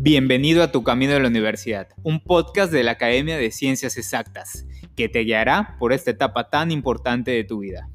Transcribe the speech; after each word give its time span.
Bienvenido 0.00 0.62
a 0.62 0.70
Tu 0.70 0.84
Camino 0.84 1.14
de 1.14 1.18
la 1.18 1.26
Universidad, 1.26 1.88
un 2.04 2.20
podcast 2.22 2.72
de 2.72 2.84
la 2.84 2.92
Academia 2.92 3.36
de 3.36 3.50
Ciencias 3.50 3.96
Exactas, 3.96 4.64
que 4.94 5.08
te 5.08 5.24
guiará 5.24 5.74
por 5.80 5.92
esta 5.92 6.12
etapa 6.12 6.50
tan 6.50 6.70
importante 6.70 7.32
de 7.32 7.42
tu 7.42 7.58
vida. 7.58 7.90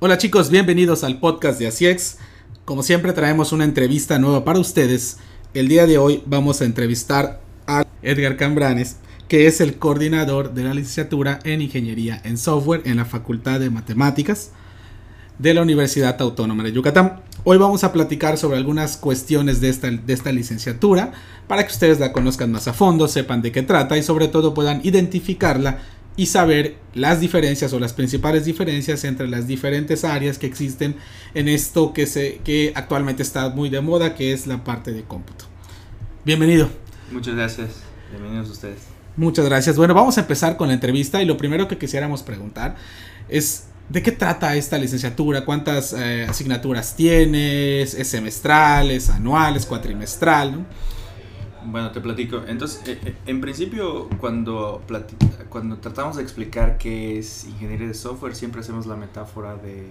Hola 0.00 0.18
chicos, 0.18 0.50
bienvenidos 0.50 1.02
al 1.02 1.18
podcast 1.18 1.58
de 1.58 1.68
ACIEX. 1.68 2.18
Como 2.66 2.82
siempre 2.82 3.14
traemos 3.14 3.52
una 3.52 3.64
entrevista 3.64 4.18
nueva 4.18 4.44
para 4.44 4.58
ustedes. 4.58 5.16
El 5.54 5.68
día 5.68 5.86
de 5.86 5.96
hoy 5.96 6.22
vamos 6.26 6.60
a 6.60 6.66
entrevistar 6.66 7.40
a 7.66 7.86
Edgar 8.02 8.36
Cambranes, 8.36 8.98
que 9.28 9.46
es 9.46 9.62
el 9.62 9.78
coordinador 9.78 10.52
de 10.52 10.64
la 10.64 10.74
licenciatura 10.74 11.38
en 11.44 11.62
Ingeniería 11.62 12.20
en 12.22 12.36
Software 12.36 12.82
en 12.84 12.98
la 12.98 13.06
Facultad 13.06 13.60
de 13.60 13.70
Matemáticas 13.70 14.52
de 15.38 15.54
la 15.54 15.62
Universidad 15.62 16.20
Autónoma 16.20 16.64
de 16.64 16.72
Yucatán. 16.72 17.22
Hoy 17.50 17.56
vamos 17.56 17.82
a 17.82 17.94
platicar 17.94 18.36
sobre 18.36 18.58
algunas 18.58 18.98
cuestiones 18.98 19.62
de 19.62 19.70
esta, 19.70 19.90
de 19.90 20.12
esta 20.12 20.32
licenciatura 20.32 21.12
para 21.46 21.64
que 21.64 21.72
ustedes 21.72 21.98
la 21.98 22.12
conozcan 22.12 22.52
más 22.52 22.68
a 22.68 22.74
fondo, 22.74 23.08
sepan 23.08 23.40
de 23.40 23.52
qué 23.52 23.62
trata 23.62 23.96
y 23.96 24.02
sobre 24.02 24.28
todo 24.28 24.52
puedan 24.52 24.82
identificarla 24.84 25.78
y 26.14 26.26
saber 26.26 26.76
las 26.92 27.20
diferencias 27.20 27.72
o 27.72 27.80
las 27.80 27.94
principales 27.94 28.44
diferencias 28.44 29.02
entre 29.04 29.28
las 29.28 29.46
diferentes 29.46 30.04
áreas 30.04 30.36
que 30.36 30.46
existen 30.46 30.96
en 31.32 31.48
esto 31.48 31.94
que, 31.94 32.04
se, 32.04 32.42
que 32.44 32.72
actualmente 32.74 33.22
está 33.22 33.48
muy 33.48 33.70
de 33.70 33.80
moda, 33.80 34.14
que 34.14 34.34
es 34.34 34.46
la 34.46 34.62
parte 34.62 34.92
de 34.92 35.04
cómputo. 35.04 35.46
Bienvenido. 36.26 36.68
Muchas 37.10 37.34
gracias. 37.34 37.70
Bienvenidos 38.10 38.50
ustedes. 38.50 38.80
Muchas 39.16 39.46
gracias. 39.46 39.78
Bueno, 39.78 39.94
vamos 39.94 40.18
a 40.18 40.20
empezar 40.20 40.58
con 40.58 40.68
la 40.68 40.74
entrevista 40.74 41.22
y 41.22 41.24
lo 41.24 41.38
primero 41.38 41.66
que 41.66 41.78
quisiéramos 41.78 42.22
preguntar 42.22 42.76
es 43.30 43.68
¿De 43.88 44.02
qué 44.02 44.12
trata 44.12 44.54
esta 44.54 44.76
licenciatura? 44.76 45.46
¿Cuántas 45.46 45.94
eh, 45.94 46.26
asignaturas 46.28 46.94
tienes? 46.94 47.94
¿Es 47.94 48.08
semestral? 48.08 48.90
¿Es 48.90 49.08
anual? 49.08 49.56
¿Es 49.56 49.64
cuatrimestral? 49.64 50.66
Bueno, 51.64 51.90
te 51.90 52.02
platico. 52.02 52.42
Entonces, 52.46 52.82
eh, 52.86 52.98
eh, 53.02 53.14
en 53.24 53.40
principio, 53.40 54.10
cuando, 54.20 54.82
cuando 55.48 55.78
tratamos 55.78 56.16
de 56.16 56.22
explicar 56.22 56.76
qué 56.76 57.18
es 57.18 57.46
ingeniería 57.46 57.88
de 57.88 57.94
software, 57.94 58.36
siempre 58.36 58.60
hacemos 58.60 58.84
la 58.84 58.96
metáfora 58.96 59.56
de 59.56 59.86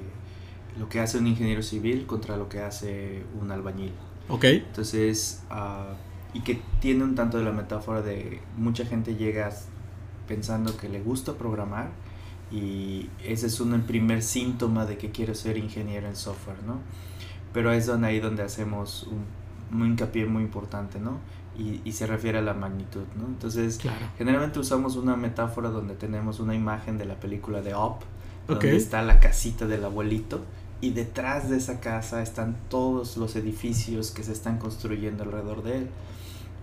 lo 0.77 0.87
que 0.89 0.99
hace 0.99 1.17
un 1.17 1.25
ingeniero 1.25 1.63
civil 1.63 2.05
contra 2.05 2.37
lo 2.37 2.49
que 2.49 2.59
hace 2.59 3.23
un 3.41 3.49
albañil. 3.49 3.93
Ok. 4.29 4.43
Entonces, 4.43 5.41
uh, 5.49 6.37
y 6.37 6.41
que 6.41 6.61
tiene 6.79 7.03
un 7.03 7.15
tanto 7.15 7.39
de 7.39 7.45
la 7.45 7.51
metáfora 7.51 8.03
de 8.03 8.41
mucha 8.57 8.85
gente 8.85 9.15
llega 9.15 9.49
pensando 10.27 10.77
que 10.77 10.87
le 10.87 11.01
gusta 11.01 11.33
programar 11.33 11.89
y 12.51 13.09
ese 13.23 13.47
es 13.47 13.59
un 13.59 13.79
primer 13.81 14.23
síntoma 14.23 14.85
de 14.85 14.97
que 14.97 15.11
quiero 15.11 15.35
ser 15.35 15.57
ingeniero 15.57 16.07
en 16.07 16.15
software, 16.15 16.63
¿no? 16.65 16.79
Pero 17.53 17.71
es 17.71 17.85
donde 17.85 18.07
ahí 18.07 18.19
donde 18.19 18.43
hacemos 18.43 19.07
un, 19.07 19.25
un 19.77 19.87
hincapié 19.87 20.25
muy 20.25 20.43
importante, 20.43 20.99
¿no? 20.99 21.19
Y, 21.57 21.81
y, 21.83 21.93
se 21.93 22.05
refiere 22.05 22.37
a 22.37 22.41
la 22.41 22.53
magnitud, 22.53 23.03
¿no? 23.17 23.25
Entonces, 23.25 23.79
generalmente 24.17 24.59
usamos 24.59 24.95
una 24.95 25.15
metáfora 25.15 25.69
donde 25.69 25.95
tenemos 25.95 26.39
una 26.39 26.53
imagen 26.53 26.99
de 26.99 27.05
la 27.05 27.19
película 27.19 27.61
de 27.61 27.73
Up, 27.73 27.97
donde 28.47 28.75
está 28.75 29.01
la 29.01 29.19
casita 29.19 29.65
del 29.65 29.83
abuelito 29.83 30.45
y 30.79 30.91
detrás 30.91 31.49
de 31.49 31.57
esa 31.57 31.79
casa 31.79 32.21
están 32.21 32.55
todos 32.69 33.17
los 33.17 33.35
edificios 33.35 34.11
que 34.11 34.23
se 34.23 34.31
están 34.31 34.59
construyendo 34.59 35.23
alrededor 35.23 35.63
de 35.63 35.77
él. 35.79 35.89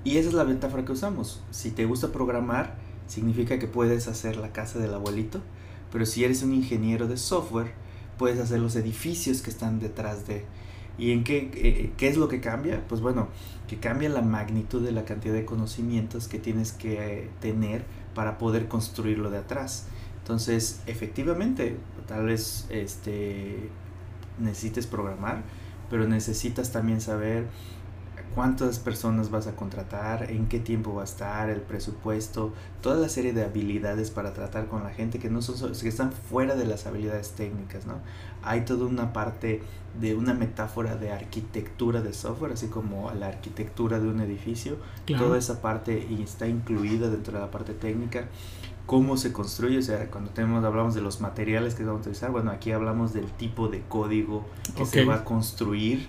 Y 0.04 0.18
esa 0.18 0.28
es 0.28 0.34
la 0.34 0.44
metáfora 0.44 0.84
que 0.84 0.92
usamos. 0.92 1.42
Si 1.50 1.70
te 1.70 1.84
gusta 1.86 2.12
programar, 2.12 2.76
significa 3.06 3.58
que 3.58 3.66
puedes 3.66 4.06
hacer 4.06 4.36
la 4.36 4.52
casa 4.52 4.78
del 4.78 4.94
abuelito, 4.94 5.40
pero 5.94 6.06
si 6.06 6.24
eres 6.24 6.42
un 6.42 6.52
ingeniero 6.52 7.06
de 7.06 7.16
software, 7.16 7.70
puedes 8.18 8.40
hacer 8.40 8.58
los 8.58 8.74
edificios 8.74 9.42
que 9.42 9.50
están 9.50 9.78
detrás 9.78 10.26
de. 10.26 10.44
¿Y 10.98 11.12
en 11.12 11.22
qué, 11.22 11.52
eh, 11.54 11.92
qué 11.96 12.08
es 12.08 12.16
lo 12.16 12.26
que 12.26 12.40
cambia? 12.40 12.84
Pues 12.88 13.00
bueno, 13.00 13.28
que 13.68 13.78
cambia 13.78 14.08
la 14.08 14.20
magnitud 14.20 14.84
de 14.84 14.90
la 14.90 15.04
cantidad 15.04 15.34
de 15.34 15.44
conocimientos 15.44 16.26
que 16.26 16.40
tienes 16.40 16.72
que 16.72 16.94
eh, 16.94 17.30
tener 17.40 17.84
para 18.12 18.38
poder 18.38 18.66
construirlo 18.66 19.30
de 19.30 19.38
atrás. 19.38 19.86
Entonces, 20.18 20.80
efectivamente, 20.88 21.76
tal 22.08 22.26
vez 22.26 22.66
este, 22.70 23.68
necesites 24.40 24.88
programar, 24.88 25.44
pero 25.90 26.08
necesitas 26.08 26.72
también 26.72 27.00
saber 27.00 27.46
cuántas 28.34 28.78
personas 28.78 29.30
vas 29.30 29.46
a 29.46 29.54
contratar, 29.54 30.30
en 30.30 30.46
qué 30.46 30.58
tiempo 30.58 30.94
va 30.94 31.02
a 31.02 31.04
estar, 31.04 31.48
el 31.50 31.60
presupuesto, 31.60 32.52
toda 32.80 32.96
la 32.96 33.08
serie 33.08 33.32
de 33.32 33.44
habilidades 33.44 34.10
para 34.10 34.32
tratar 34.32 34.66
con 34.66 34.82
la 34.82 34.90
gente 34.90 35.18
que 35.18 35.30
no 35.30 35.40
son 35.40 35.72
que 35.72 35.88
están 35.88 36.12
fuera 36.12 36.54
de 36.56 36.66
las 36.66 36.86
habilidades 36.86 37.32
técnicas, 37.32 37.86
¿no? 37.86 37.94
Hay 38.42 38.64
toda 38.64 38.86
una 38.86 39.12
parte 39.12 39.62
de 40.00 40.16
una 40.16 40.34
metáfora 40.34 40.96
de 40.96 41.12
arquitectura 41.12 42.02
de 42.02 42.12
software, 42.12 42.52
así 42.52 42.66
como 42.66 43.10
la 43.12 43.28
arquitectura 43.28 44.00
de 44.00 44.08
un 44.08 44.20
edificio, 44.20 44.76
toda 45.06 45.38
esa 45.38 45.62
parte 45.62 46.06
está 46.22 46.48
incluida 46.48 47.08
dentro 47.08 47.34
de 47.34 47.40
la 47.40 47.50
parte 47.50 47.74
técnica. 47.74 48.26
Cómo 48.86 49.16
se 49.16 49.32
construye, 49.32 49.78
o 49.78 49.82
sea, 49.82 50.10
cuando 50.10 50.30
tenemos, 50.30 50.62
hablamos 50.62 50.94
de 50.94 51.00
los 51.00 51.22
materiales 51.22 51.74
que 51.74 51.84
vamos 51.84 52.00
a 52.00 52.02
utilizar, 52.02 52.30
bueno, 52.30 52.50
aquí 52.50 52.70
hablamos 52.70 53.14
del 53.14 53.30
tipo 53.30 53.68
de 53.68 53.80
código 53.80 54.44
que 54.76 54.84
se 54.84 55.06
va 55.06 55.14
a 55.14 55.24
construir 55.24 56.06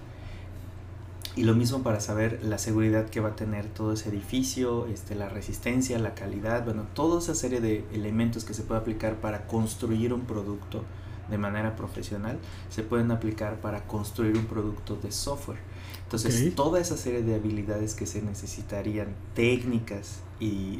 y 1.36 1.44
lo 1.44 1.54
mismo 1.54 1.84
para 1.84 2.00
saber 2.00 2.40
la 2.44 2.58
seguridad 2.58 3.10
que 3.10 3.20
va 3.20 3.30
a 3.30 3.36
tener 3.36 3.66
todo 3.68 3.92
ese 3.92 4.10
edificio, 4.10 4.88
este, 4.88 5.16
la 5.16 5.28
resistencia, 5.28 6.00
la 6.00 6.16
calidad, 6.16 6.64
bueno, 6.64 6.84
toda 6.94 7.20
esa 7.20 7.36
serie 7.36 7.60
de 7.60 7.86
elementos 7.94 8.46
que 8.46 8.54
se 8.54 8.64
puede 8.64 8.80
aplicar 8.80 9.16
para 9.16 9.46
construir 9.46 10.14
un 10.14 10.22
producto 10.22 10.84
de 11.30 11.38
manera 11.38 11.76
profesional, 11.76 12.38
se 12.70 12.84
pueden 12.84 13.12
aplicar 13.12 13.60
para 13.60 13.86
construir 13.86 14.38
un 14.38 14.46
producto 14.46 14.96
de 14.96 15.12
software. 15.12 15.60
Entonces, 16.06 16.54
toda 16.54 16.80
esa 16.80 16.98
serie 16.98 17.24
de 17.24 17.34
habilidades 17.34 17.96
que 17.96 18.06
se 18.06 18.22
necesitarían, 18.22 19.16
técnicas 19.34 20.20
y 20.40 20.80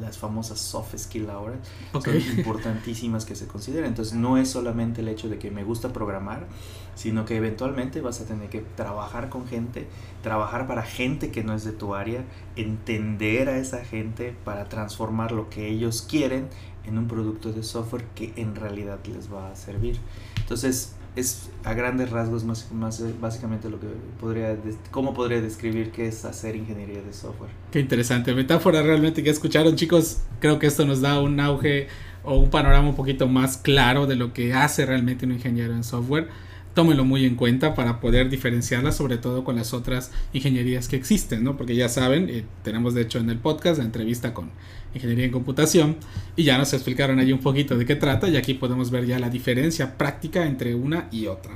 las 0.00 0.18
famosas 0.18 0.58
soft 0.58 0.96
skills 0.98 1.28
ahora, 1.28 1.56
son 1.92 2.16
importantísimas 2.16 3.24
que 3.24 3.36
se 3.36 3.46
consideren. 3.46 3.86
Entonces, 3.86 4.14
no 4.14 4.36
es 4.36 4.50
solamente 4.50 5.02
el 5.02 5.08
hecho 5.08 5.28
de 5.28 5.38
que 5.38 5.52
me 5.52 5.62
gusta 5.62 5.92
programar, 5.92 6.48
sino 6.96 7.24
que 7.24 7.36
eventualmente 7.36 8.00
vas 8.00 8.20
a 8.20 8.24
tener 8.24 8.50
que 8.50 8.60
trabajar 8.60 9.28
con 9.28 9.46
gente, 9.46 9.86
trabajar 10.22 10.66
para 10.66 10.82
gente 10.82 11.30
que 11.30 11.44
no 11.44 11.54
es 11.54 11.62
de 11.62 11.72
tu 11.72 11.94
área, 11.94 12.24
entender 12.56 13.48
a 13.48 13.58
esa 13.58 13.84
gente 13.84 14.34
para 14.44 14.68
transformar 14.68 15.30
lo 15.30 15.48
que 15.48 15.68
ellos 15.68 16.02
quieren 16.02 16.48
en 16.84 16.98
un 16.98 17.06
producto 17.06 17.52
de 17.52 17.62
software 17.62 18.04
que 18.16 18.32
en 18.36 18.56
realidad 18.56 18.98
les 19.06 19.32
va 19.32 19.52
a 19.52 19.56
servir. 19.56 20.00
Entonces, 20.38 20.95
es 21.16 21.48
a 21.64 21.72
grandes 21.72 22.10
rasgos 22.10 22.44
más, 22.44 22.70
más 22.72 23.02
básicamente 23.20 23.70
lo 23.70 23.80
que 23.80 23.86
podría 24.20 24.56
cómo 24.90 25.14
podría 25.14 25.40
describir 25.40 25.90
qué 25.90 26.08
es 26.08 26.24
hacer 26.24 26.54
ingeniería 26.54 27.00
de 27.02 27.12
software. 27.12 27.50
Qué 27.72 27.80
interesante 27.80 28.34
metáfora 28.34 28.82
realmente 28.82 29.24
que 29.24 29.30
escucharon 29.30 29.74
chicos. 29.76 30.18
Creo 30.40 30.58
que 30.58 30.66
esto 30.66 30.84
nos 30.84 31.00
da 31.00 31.20
un 31.20 31.40
auge 31.40 31.88
o 32.22 32.36
un 32.36 32.50
panorama 32.50 32.90
un 32.90 32.94
poquito 32.94 33.26
más 33.28 33.56
claro 33.56 34.06
de 34.06 34.16
lo 34.16 34.32
que 34.32 34.52
hace 34.52 34.84
realmente 34.84 35.24
un 35.24 35.32
ingeniero 35.32 35.74
en 35.74 35.84
software 35.84 36.28
tómenlo 36.76 37.06
muy 37.06 37.24
en 37.24 37.36
cuenta 37.36 37.74
para 37.74 38.00
poder 38.00 38.28
diferenciarla 38.28 38.92
sobre 38.92 39.16
todo 39.16 39.44
con 39.44 39.56
las 39.56 39.72
otras 39.72 40.10
ingenierías 40.34 40.88
que 40.88 40.96
existen, 40.96 41.42
¿no? 41.42 41.56
Porque 41.56 41.74
ya 41.74 41.88
saben, 41.88 42.28
eh, 42.28 42.44
tenemos 42.62 42.92
de 42.92 43.00
hecho 43.00 43.18
en 43.18 43.30
el 43.30 43.38
podcast 43.38 43.78
la 43.78 43.84
entrevista 43.86 44.34
con 44.34 44.50
ingeniería 44.94 45.24
en 45.24 45.30
computación 45.30 45.96
y 46.36 46.44
ya 46.44 46.58
nos 46.58 46.74
explicaron 46.74 47.18
ahí 47.18 47.32
un 47.32 47.38
poquito 47.38 47.78
de 47.78 47.86
qué 47.86 47.96
trata 47.96 48.28
y 48.28 48.36
aquí 48.36 48.52
podemos 48.52 48.90
ver 48.90 49.06
ya 49.06 49.18
la 49.18 49.30
diferencia 49.30 49.96
práctica 49.96 50.44
entre 50.44 50.74
una 50.74 51.08
y 51.10 51.28
otra. 51.28 51.54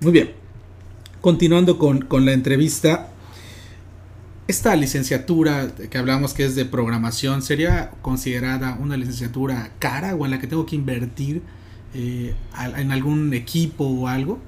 Muy 0.00 0.10
bien, 0.10 0.30
continuando 1.20 1.76
con, 1.76 2.00
con 2.00 2.24
la 2.24 2.32
entrevista, 2.32 3.10
esta 4.48 4.74
licenciatura 4.74 5.70
que 5.90 5.98
hablamos 5.98 6.32
que 6.32 6.46
es 6.46 6.54
de 6.54 6.64
programación, 6.64 7.42
¿sería 7.42 7.90
considerada 8.00 8.78
una 8.80 8.96
licenciatura 8.96 9.72
cara 9.78 10.14
o 10.14 10.24
en 10.24 10.30
la 10.30 10.38
que 10.38 10.46
tengo 10.46 10.64
que 10.64 10.76
invertir? 10.76 11.42
Eh, 11.94 12.34
en 12.76 12.92
algún 12.92 13.32
equipo 13.34 13.84
o 13.84 14.08
algo? 14.08 14.38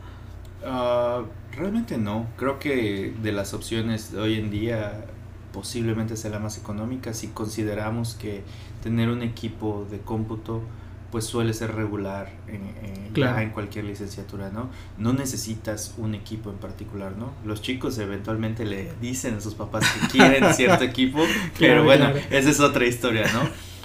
Ah, 0.65 1.23
realmente 1.57 1.99
no. 1.99 2.27
Creo 2.37 2.59
que 2.59 3.15
de 3.23 3.33
las 3.33 3.55
opciones 3.55 4.13
de 4.13 4.21
hoy 4.21 4.39
en 4.39 4.51
día 4.51 5.07
posiblemente 5.53 6.17
sea 6.17 6.31
la 6.31 6.39
más 6.39 6.57
económica 6.57 7.13
si 7.13 7.29
consideramos 7.29 8.15
que 8.15 8.43
tener 8.83 9.11
un 9.11 9.23
equipo 9.23 9.87
de 9.91 9.99
cómputo 9.99 10.63
pues 11.11 11.27
suele 11.27 11.53
ser 11.53 11.75
regular 11.75 12.31
en, 12.49 13.15
en 13.15 13.51
cualquier 13.51 13.85
licenciatura, 13.85 14.49
¿no? 14.49 14.71
No 14.97 15.13
necesitas 15.13 15.95
un 15.99 16.15
equipo 16.15 16.49
en 16.49 16.57
particular, 16.57 17.13
¿no? 17.19 17.35
Los 17.45 17.61
chicos 17.61 17.99
eventualmente 17.99 18.65
le 18.65 18.91
dicen 18.99 19.35
a 19.35 19.41
sus 19.43 19.53
papás 19.55 19.85
que 19.93 20.09
quieren 20.09 20.55
cierto 20.55 20.85
equipo, 20.85 21.23
pero 21.59 21.85
bueno, 21.85 22.09
esa 22.31 22.49
es 22.49 22.61
otra 22.61 22.87
historia, 22.87 23.31
¿no? 23.35 23.43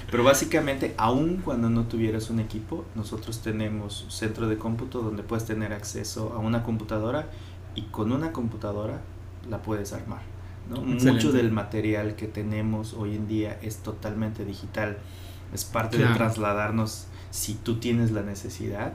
Pero 0.10 0.24
básicamente, 0.24 0.94
aun 0.98 1.38
cuando 1.38 1.70
no 1.70 1.86
tuvieras 1.86 2.30
un 2.30 2.40
equipo, 2.40 2.86
nosotros 2.96 3.42
tenemos 3.42 4.04
un 4.04 4.12
centro 4.12 4.48
de 4.48 4.58
cómputo 4.58 5.02
donde 5.02 5.24
puedes 5.24 5.46
tener 5.46 5.74
acceso 5.74 6.34
a 6.34 6.40
una 6.40 6.64
computadora 6.64 7.30
y 7.76 7.84
con 7.84 8.12
una 8.12 8.32
computadora 8.32 9.02
la 9.50 9.62
puedes 9.62 9.92
armar. 9.92 10.22
¿no? 10.70 10.82
Mucho 10.82 11.32
del 11.32 11.52
material 11.52 12.16
que 12.16 12.28
tenemos 12.28 12.94
hoy 12.94 13.16
en 13.16 13.28
día 13.28 13.60
es 13.62 13.78
totalmente 13.78 14.46
digital. 14.46 14.98
Es 15.54 15.66
parte 15.66 15.98
de 15.98 16.06
trasladarnos, 16.06 17.08
si 17.32 17.54
tú 17.56 17.80
tienes 17.80 18.12
la 18.12 18.22
necesidad, 18.22 18.94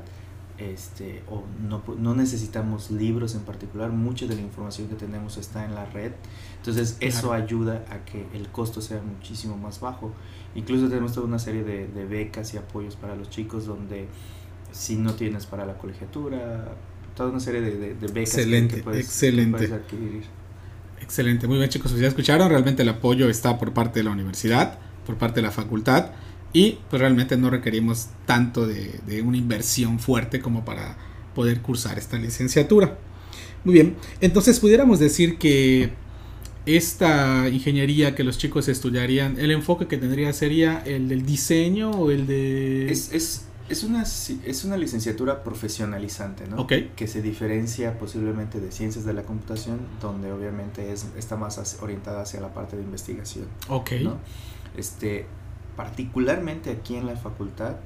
este, 0.59 1.23
o 1.31 1.45
no, 1.67 1.83
no, 1.99 2.15
necesitamos 2.15 2.91
libros 2.91 3.35
en 3.35 3.41
particular, 3.41 3.91
mucha 3.91 4.27
de 4.27 4.37
la 4.37 4.43
información 4.43 4.89
que 4.89 4.95
tenemos 4.95 5.37
está 5.39 5.65
en 5.65 5.75
la 5.75 5.87
red, 5.87 6.13
entonces 6.59 6.99
eso 7.01 7.33
ayuda 7.33 7.85
a 7.91 8.05
que 8.05 8.27
el 8.35 8.49
costo 8.49 8.81
sea 8.81 9.01
muchísimo 9.03 9.57
más 9.57 9.81
bajo. 9.81 10.13
Incluso 10.55 10.89
tenemos 10.89 11.13
toda 11.13 11.27
una 11.27 11.39
serie 11.39 11.65
de, 11.65 11.87
de 11.89 12.05
becas 12.05 12.53
y 12.55 12.59
apoyos 12.59 12.97
para 12.97 13.17
los 13.17 13.31
chicos 13.31 13.67
donde 13.67 14.07
si 14.73 14.97
no 14.97 15.15
tienes 15.15 15.47
para 15.47 15.65
la 15.67 15.75
colegiatura, 15.75 16.75
toda 17.15 17.31
una 17.31 17.41
serie 17.41 17.61
de, 17.61 17.95
de, 17.95 18.07
becas 18.09 18.35
excelente, 18.35 18.77
que, 18.77 18.83
puedes, 18.83 19.07
excelente. 19.07 19.73
adquirir. 19.73 20.23
Excelente, 21.01 21.47
muy 21.47 21.59
bien 21.59 21.69
chicos, 21.69 21.93
pues 21.93 22.01
ya 22.01 22.09
escucharon, 22.09 22.49
realmente 22.49 22.83
el 22.83 22.89
apoyo 22.89 23.29
está 23.29 23.59
por 23.59 23.73
parte 23.73 24.01
de 24.01 24.05
la 24.05 24.11
universidad, 24.11 24.79
por 25.05 25.17
parte 25.17 25.37
de 25.37 25.43
la 25.43 25.51
facultad 25.51 26.13
y 26.53 26.79
pues 26.89 27.01
realmente 27.01 27.37
no 27.37 27.51
requerimos 27.51 28.09
tanto 28.27 28.67
de, 28.67 29.01
de 29.07 29.23
una 29.23 29.37
inversión 29.37 29.99
fuerte 29.99 30.41
como 30.41 30.65
para 30.65 30.97
poder 31.35 31.61
cursar 31.61 31.99
esta 31.99 32.19
licenciatura. 32.19 32.99
Muy 33.65 33.75
bien, 33.75 33.97
entonces 34.21 34.59
pudiéramos 34.61 34.99
decir 34.99 35.39
que 35.39 35.93
esta 36.67 37.49
ingeniería 37.49 38.15
que 38.15 38.25
los 38.25 38.39
chicos 38.39 38.69
estudiarían, 38.69 39.39
el 39.39 39.51
enfoque 39.51 39.89
que 39.89 39.99
tendría 39.99 40.33
sería 40.33 40.83
el 40.85 41.09
del 41.09 41.27
diseño 41.27 41.91
o 41.91 42.11
el 42.11 42.27
de... 42.27 42.91
Es, 42.91 43.13
es, 43.13 43.47
es, 43.69 43.83
una, 43.83 44.03
es 44.03 44.65
una 44.65 44.77
licenciatura 44.77 45.43
profesionalizante, 45.43 46.47
¿no? 46.47 46.67
Que 46.67 47.07
se 47.07 47.23
diferencia 47.23 47.99
posiblemente 47.99 48.61
de 48.61 48.71
ciencias 48.71 49.05
de 49.05 49.13
la 49.13 49.23
computación, 49.23 49.81
donde 50.01 50.33
obviamente 50.33 50.93
es, 50.93 51.07
está 51.17 51.37
más 51.37 51.79
orientada 51.81 52.23
hacia 52.23 52.41
la 52.41 52.55
parte 52.55 52.77
de 52.77 52.83
investigación. 52.83 53.47
Ok. 53.69 53.93
¿no? 54.03 54.19
Este, 54.77 55.27
particularmente 55.77 56.71
aquí 56.71 56.97
en 56.97 57.07
la 57.07 57.17
facultad, 57.17 57.77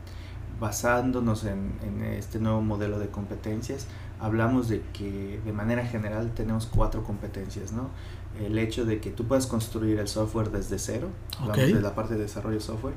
basándonos 0.61 1.44
en, 1.44 1.72
en, 1.82 2.02
este 2.05 2.38
nuevo 2.38 2.61
modelo 2.61 2.99
de 2.99 3.08
competencias, 3.08 3.87
hablamos 4.19 4.69
de 4.69 4.82
que 4.93 5.40
de 5.44 5.52
manera 5.52 5.84
general 5.84 6.32
tenemos 6.34 6.67
cuatro 6.67 7.05
competencias, 7.05 7.72
¿no? 7.72 7.90
El 8.44 8.58
hecho 8.58 8.84
de 8.84 9.00
que 9.00 9.10
tú 9.10 9.26
puedas 9.26 9.46
construir 9.46 9.98
el 9.98 10.08
software 10.08 10.50
desde 10.50 10.78
cero, 10.78 11.08
hablamos 11.38 11.72
de 11.72 11.80
la 11.80 11.94
parte 11.94 12.14
de 12.14 12.20
desarrollo 12.20 12.56
de 12.56 12.62
software, 12.62 12.94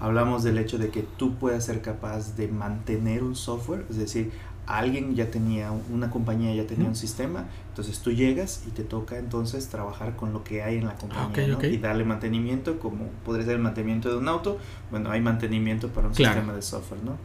hablamos 0.00 0.42
del 0.42 0.58
hecho 0.58 0.78
de 0.78 0.90
que 0.90 1.02
tú 1.02 1.36
puedas 1.36 1.64
ser 1.64 1.80
capaz 1.80 2.36
de 2.36 2.48
mantener 2.48 3.22
un 3.22 3.36
software, 3.36 3.86
es 3.88 3.96
decir, 3.96 4.32
alguien 4.66 5.14
ya 5.14 5.30
tenía, 5.30 5.70
una 5.92 6.10
compañía 6.10 6.54
ya 6.54 6.66
tenía 6.66 6.88
un 6.88 6.96
sistema, 6.96 7.46
entonces 7.68 8.00
tú 8.00 8.12
llegas 8.12 8.64
y 8.66 8.70
te 8.70 8.82
toca 8.82 9.18
entonces 9.18 9.68
trabajar 9.68 10.16
con 10.16 10.32
lo 10.32 10.42
que 10.42 10.62
hay 10.62 10.78
en 10.78 10.86
la 10.86 10.94
compañía 10.96 11.58
y 11.68 11.76
darle 11.78 12.04
mantenimiento, 12.04 12.78
como 12.78 13.06
podría 13.24 13.44
ser 13.44 13.56
el 13.56 13.62
mantenimiento 13.62 14.10
de 14.10 14.16
un 14.16 14.28
auto, 14.28 14.58
bueno, 14.90 15.10
hay 15.10 15.20
mantenimiento 15.20 15.88
para 15.88 16.08
un 16.08 16.14
sistema 16.14 16.52
de 16.52 16.62
software, 16.62 17.02
¿no? 17.04 17.16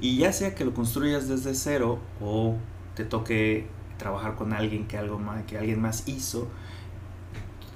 Y 0.00 0.18
ya 0.18 0.32
sea 0.32 0.54
que 0.54 0.64
lo 0.64 0.74
construyas 0.74 1.26
desde 1.28 1.54
cero 1.54 1.98
o 2.20 2.56
te 2.94 3.04
toque 3.04 3.66
trabajar 3.98 4.34
con 4.34 4.52
alguien 4.52 4.86
que, 4.86 4.98
algo 4.98 5.18
más, 5.18 5.44
que 5.44 5.58
alguien 5.58 5.80
más 5.80 6.06
hizo, 6.08 6.48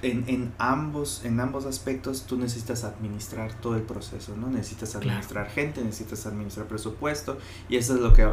en, 0.03 0.25
en, 0.29 0.53
ambos, 0.59 1.25
en 1.25 1.41
ambos 1.41 1.67
aspectos 1.67 2.25
tú 2.27 2.39
necesitas 2.39 2.85
administrar 2.85 3.53
todo 3.55 3.77
el 3.77 3.83
proceso, 3.83 4.35
¿no? 4.37 4.49
Necesitas 4.49 4.97
administrar 4.97 5.51
gente, 5.51 5.83
necesitas 5.83 6.27
administrar 6.27 6.67
presupuesto 6.67 7.39
y 7.69 7.77
eso 7.77 7.95
es 7.95 8.01
lo 8.01 8.15
que, 8.15 8.27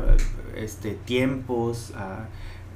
este, 0.55 0.93
tiempos, 0.93 1.91
a, 1.95 2.27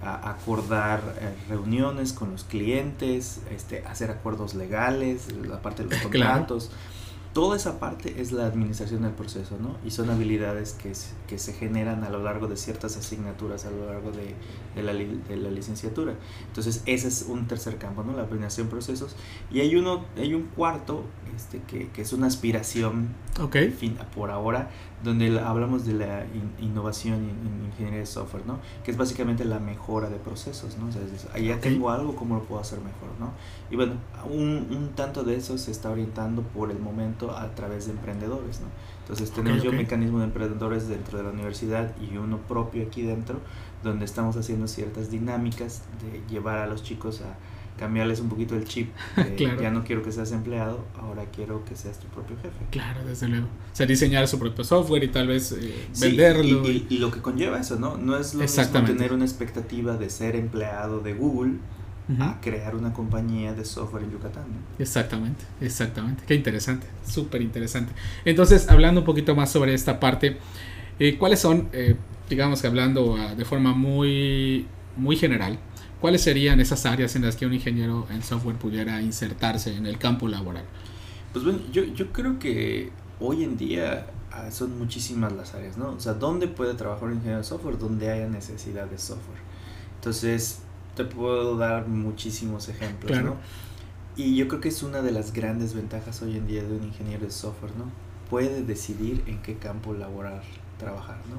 acordar 0.04 1.00
eh, 1.20 1.36
reuniones 1.48 2.12
con 2.12 2.32
los 2.32 2.44
clientes, 2.44 3.40
este, 3.52 3.86
hacer 3.86 4.10
acuerdos 4.10 4.56
legales, 4.56 5.32
la 5.32 5.62
parte 5.62 5.84
de 5.84 5.92
los 5.92 6.02
contratos 6.02 6.72
toda 7.34 7.56
esa 7.56 7.80
parte 7.80 8.22
es 8.22 8.32
la 8.32 8.46
administración 8.46 9.04
del 9.04 9.12
proceso, 9.12 9.58
¿no? 9.60 9.78
Y 9.86 9.92
son 9.92 10.10
habilidades 10.10 10.74
que, 10.74 10.92
que 11.28 11.40
se 11.40 11.54
generan 11.54 12.04
a 12.04 12.10
lo 12.10 12.22
largo 12.22 12.48
de 12.48 12.58
ciertas 12.58 12.98
asignaturas, 12.98 13.66
a 13.66 13.72
lo 13.72 13.86
largo 13.86 14.12
de, 14.12 14.36
de, 14.76 14.84
la, 14.84 14.94
de, 14.94 15.38
la, 15.38 15.50
licenciatura. 15.50 16.16
Entonces, 16.48 16.84
ese 16.86 17.08
es 17.08 17.26
un 17.28 17.48
tercer 17.48 17.78
campo, 17.78 18.04
¿no? 18.04 18.14
La 18.14 18.24
administración 18.24 18.68
de 18.68 18.72
procesos. 18.72 19.16
Y 19.50 19.62
hay, 19.62 19.76
uno, 19.76 20.06
hay 20.18 20.34
un 20.34 20.44
cuarto, 20.44 21.06
este, 21.36 21.62
que, 21.68 21.90
que 21.90 22.02
es 22.02 22.12
una 22.12 22.28
aspiración, 22.28 23.10
okay. 23.40 23.70
fin, 23.70 23.98
por 24.14 24.30
ahora, 24.30 24.70
donde 25.04 25.40
hablamos 25.40 25.86
de 25.86 25.94
la 25.94 26.26
innovación 26.60 27.16
en, 27.16 27.66
ingeniería 27.66 28.00
de 28.00 28.06
software, 28.06 28.46
¿no? 28.46 28.60
Que 28.84 28.92
es 28.92 28.98
básicamente 28.98 29.46
la 29.46 29.60
mejora 29.60 30.10
de 30.10 30.18
procesos, 30.18 30.78
¿no? 30.78 30.88
O 30.88 30.92
sea, 30.92 31.02
ahí 31.34 31.48
ya 31.48 31.60
tengo 31.60 31.90
algo, 31.90 32.16
¿cómo 32.16 32.36
lo 32.36 32.44
puedo 32.44 32.62
hacer 32.62 32.80
mejor, 32.80 33.10
¿no? 33.20 33.32
Y 33.70 33.76
bueno, 33.76 33.94
un, 34.30 34.68
un, 34.70 34.90
tanto 34.96 35.24
de 35.24 35.36
eso 35.36 35.58
se 35.58 35.72
está 35.72 35.90
orientando 35.90 36.42
por 36.42 36.72
el 36.72 36.80
momento 36.80 37.36
a 37.36 37.54
través 37.56 37.86
de 37.86 37.94
emprendedores, 37.94 38.62
¿no? 38.62 38.68
Entonces 39.02 39.32
tenemos 39.32 39.64
yo 39.64 39.72
un 39.72 39.78
mecanismo 39.78 40.20
de 40.20 40.26
emprendedores 40.26 40.88
dentro 40.88 41.18
de 41.18 41.24
la 41.24 41.32
universidad 41.32 41.94
y 42.00 42.18
uno 42.18 42.38
propio 42.38 42.84
aquí 42.84 43.02
dentro, 43.02 43.40
donde 43.84 44.06
estamos 44.06 44.38
haciendo 44.38 44.68
ciertas 44.68 45.10
dinámicas 45.10 45.84
de 46.02 46.22
llevar 46.34 46.60
a 46.60 46.68
los 46.68 46.84
chicos 46.84 47.22
a 47.22 47.36
cambiarles 47.78 48.20
un 48.20 48.30
poquito 48.30 48.56
el 48.56 48.66
chip. 48.66 48.90
Ya 49.62 49.72
no 49.72 49.84
quiero 49.84 50.04
que 50.04 50.12
seas 50.12 50.32
empleado, 50.32 50.86
ahora 51.00 51.26
quiero 51.26 51.64
que 51.66 51.76
seas 51.76 52.00
tu 52.00 52.08
propio 52.08 52.36
jefe. 52.38 52.66
Claro, 52.72 53.04
desde 53.06 53.28
luego. 53.28 53.46
O 53.46 53.76
sea, 53.76 53.86
diseñar 53.86 54.28
su 54.28 54.40
propio 54.40 54.64
software 54.64 55.04
y 55.04 55.08
tal 55.10 55.28
vez 55.28 55.52
eh, 55.52 55.88
venderlo. 56.00 56.70
Y, 56.70 56.86
y, 56.90 56.98
lo 56.98 57.12
que 57.12 57.22
conlleva 57.22 57.60
eso, 57.60 57.78
¿no? 57.78 57.98
No 57.98 58.18
es 58.18 58.34
lo 58.34 58.42
mismo 58.42 58.84
tener 58.86 59.14
una 59.14 59.26
expectativa 59.26 59.98
de 59.98 60.10
ser 60.10 60.36
empleado 60.36 61.00
de 61.00 61.14
Google 61.14 61.54
a 62.20 62.40
crear 62.42 62.76
una 62.76 62.92
compañía 62.94 63.54
de 63.54 63.64
software 63.64 64.04
en 64.04 64.12
Yucatán. 64.12 64.44
Exactamente, 64.80 65.46
exactamente. 65.62 66.24
Qué 66.28 66.36
interesante, 66.36 66.88
súper 67.08 67.42
interesante. 67.42 67.94
Entonces, 68.26 68.68
hablando 68.70 69.02
un 69.02 69.06
poquito 69.06 69.36
más 69.36 69.52
sobre 69.52 69.74
esta 69.74 70.00
parte, 70.00 70.38
eh, 71.00 71.18
¿cuáles 71.18 71.40
son, 71.40 71.70
eh, 71.72 71.96
digamos 72.30 72.62
que 72.62 72.68
hablando 72.68 73.16
ah, 73.18 73.36
de 73.36 73.46
forma 73.46 73.74
muy, 73.74 74.66
muy 74.98 75.16
general, 75.16 75.58
¿Cuáles 76.02 76.24
serían 76.24 76.60
esas 76.60 76.88
áreas 76.88 77.16
en 77.16 77.22
las 77.22 77.36
que 77.36 77.46
un 77.46 77.54
ingeniero 77.54 78.08
en 78.10 78.24
software 78.24 78.56
pudiera 78.56 79.00
insertarse 79.04 79.76
en 79.76 79.86
el 79.86 80.00
campo 80.00 80.28
laboral? 80.28 80.66
Pues 81.32 81.46
bueno, 81.46 81.60
yo, 81.72 81.84
yo 81.84 82.12
creo 82.12 82.40
que 82.40 82.90
hoy 83.20 83.44
en 83.44 83.56
día 83.56 84.08
ah, 84.32 84.50
son 84.50 84.80
muchísimas 84.80 85.32
las 85.32 85.54
áreas, 85.54 85.78
¿no? 85.78 85.92
O 85.92 86.00
sea, 86.00 86.16
¿dónde 86.16 86.48
puede 86.48 86.74
trabajar 86.74 87.10
un 87.10 87.14
ingeniero 87.14 87.38
de 87.38 87.44
software? 87.44 87.78
Donde 87.78 88.10
haya 88.10 88.28
necesidad 88.28 88.88
de 88.88 88.98
software. 88.98 89.38
Entonces, 89.96 90.62
te 90.96 91.06
puedo 91.06 91.56
dar 91.56 91.88
muchísimos 91.88 92.68
ejemplos, 92.68 93.22
¿no? 93.22 93.36
Y 94.18 94.36
yo 94.36 94.48
creo 94.48 94.60
que 94.60 94.70
es 94.70 94.82
una 94.82 95.04
de 95.04 95.12
las 95.12 95.32
grandes 95.32 95.76
ventajas 95.76 96.22
hoy 96.24 96.36
en 96.36 96.48
día 96.48 96.64
de 96.64 96.76
un 96.76 96.84
ingeniero 96.84 97.26
de 97.26 97.32
software, 97.32 97.74
¿no? 97.78 97.86
Puede 98.28 98.64
decidir 98.64 99.24
en 99.28 99.40
qué 99.44 99.56
campo 99.58 99.94
laboral 99.94 100.42
trabajar, 100.80 101.18
¿no? 101.30 101.38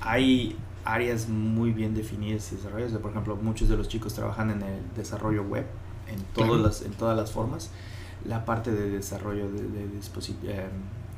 Hay 0.00 0.56
áreas 0.84 1.28
muy 1.28 1.72
bien 1.72 1.94
definidas 1.94 2.52
y 2.52 2.56
desarrolladas. 2.56 2.92
Por 2.98 3.10
ejemplo, 3.10 3.36
muchos 3.36 3.68
de 3.68 3.76
los 3.76 3.88
chicos 3.88 4.14
trabajan 4.14 4.50
en 4.50 4.62
el 4.62 4.80
desarrollo 4.96 5.42
web, 5.42 5.66
en, 6.08 6.22
todas 6.34 6.60
las, 6.60 6.82
en 6.82 6.92
todas 6.92 7.16
las 7.16 7.32
formas. 7.32 7.70
La 8.24 8.44
parte 8.44 8.72
de 8.72 8.90
desarrollo 8.90 9.50
de, 9.50 9.62
de, 9.62 9.84
eh, 9.84 10.68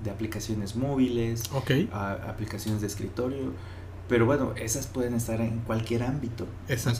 de 0.02 0.10
aplicaciones 0.10 0.76
móviles, 0.76 1.44
aplicaciones 1.92 2.80
de 2.80 2.86
escritorio. 2.86 3.52
Pero 4.08 4.24
bueno, 4.24 4.52
esas 4.56 4.86
pueden 4.86 5.14
estar 5.14 5.40
en 5.40 5.58
cualquier 5.60 6.04
ámbito. 6.04 6.46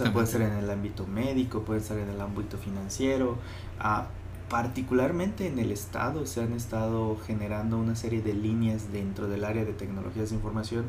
O 0.09 0.13
puede 0.13 0.27
ser 0.27 0.43
en 0.43 0.53
el 0.55 0.69
ámbito 0.69 1.07
médico, 1.07 1.63
puede 1.63 1.81
estar 1.81 1.99
en 1.99 2.09
el 2.09 2.21
ámbito 2.21 2.59
financiero. 2.59 3.39
Ah, 3.79 4.09
particularmente 4.49 5.47
en 5.47 5.59
el 5.59 5.73
Estado 5.73 6.27
se 6.27 6.41
han 6.41 6.53
estado 6.53 7.17
generando 7.27 7.79
una 7.79 7.97
serie 7.97 8.23
de 8.23 8.33
líneas 8.33 8.93
dentro 8.93 9.29
del 9.29 9.45
área 9.45 9.65
de 9.65 9.73
tecnologías 9.73 10.31
de 10.31 10.37
información 10.37 10.87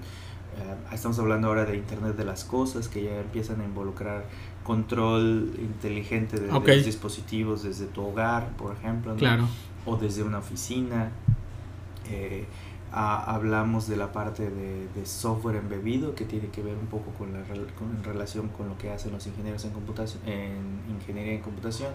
estamos 0.92 1.20
hablando 1.20 1.48
ahora 1.48 1.66
de 1.66 1.76
Internet 1.76 2.16
de 2.16 2.26
las 2.26 2.44
Cosas, 2.44 2.88
que 2.88 3.04
ya 3.04 3.20
empiezan 3.20 3.62
a 3.62 3.66
involucrar 3.66 4.26
control 4.64 5.54
inteligente 5.60 6.40
de, 6.40 6.48
los 6.48 6.86
dispositivos 6.86 7.64
desde 7.64 7.86
tu 7.86 8.06
hogar, 8.06 8.50
por 8.58 8.76
ejemplo, 8.76 9.16
o 9.86 9.98
desde 9.98 10.24
una 10.24 10.40
oficina. 10.40 11.12
Eh, 12.10 12.46
hablamos 12.92 13.88
de 13.88 13.98
la 13.98 14.12
parte 14.12 14.50
de, 14.50 15.06
software 15.06 15.58
embebido, 15.58 16.16
que 16.16 16.26
tiene 16.26 16.48
que 16.48 16.62
ver 16.62 16.76
un 16.76 16.88
poco 16.88 17.12
con 17.12 17.34
la 17.34 17.40
con, 17.78 17.96
en 17.96 18.04
relación 18.04 18.50
con 18.50 18.68
lo 18.68 18.78
que 18.78 18.92
hacen 18.92 19.12
los 19.12 19.26
ingenieros 19.28 19.64
en 19.66 19.72
computación, 19.72 20.22
en 20.26 20.96
ingeniería 20.96 21.34
en 21.34 21.42
computación, 21.42 21.92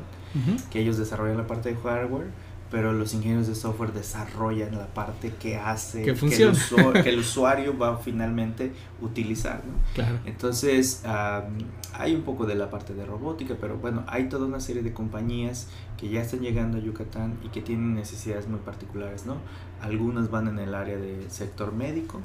que 0.71 0.81
ellos 0.81 0.99
desarrollan 0.99 1.37
la 1.37 1.47
parte 1.47 1.75
de 1.75 1.81
hardware 1.81 2.29
pero 2.73 2.95
los 2.95 3.13
ingenieros 3.13 3.47
de 3.49 3.55
software 3.55 3.93
desarrollan 3.93 4.79
la 4.79 4.87
parte 4.87 5.35
que 5.39 5.57
hace 5.57 6.03
que, 6.05 6.15
que, 6.15 7.11
el, 7.11 7.19
usuario, 7.19 7.77
va 7.77 7.99
finalmente 7.99 8.73
utilizar. 9.03 9.57
¿no? 9.67 9.75
Claro. 9.93 10.19
Entonces, 10.25 11.03
hay 11.05 12.15
un 12.15 12.23
poco 12.23 12.47
de 12.47 12.55
la 12.55 12.71
parte 12.71 12.95
de 12.95 13.05
robótica, 13.05 13.57
pero 13.61 13.77
bueno, 13.77 14.05
hay 14.07 14.31
toda 14.31 14.47
una 14.47 14.59
serie 14.59 14.83
de 14.83 14.95
compañías 14.95 15.69
que 15.99 16.09
ya 16.09 16.23
están 16.23 16.41
llegando 16.41 16.79
a 16.79 16.81
Yucatán 16.81 17.39
y 17.45 17.51
que 17.51 17.61
tienen 17.61 17.95
necesidades 17.95 18.49
muy 18.49 18.61
particulares. 18.61 19.27
¿no? 19.27 19.37
Algunas 19.83 20.31
van 20.31 20.49
en 20.49 20.59
el 20.59 20.75
área 20.75 20.97
del 20.97 21.31
sector 21.31 21.75
médico, 21.75 22.23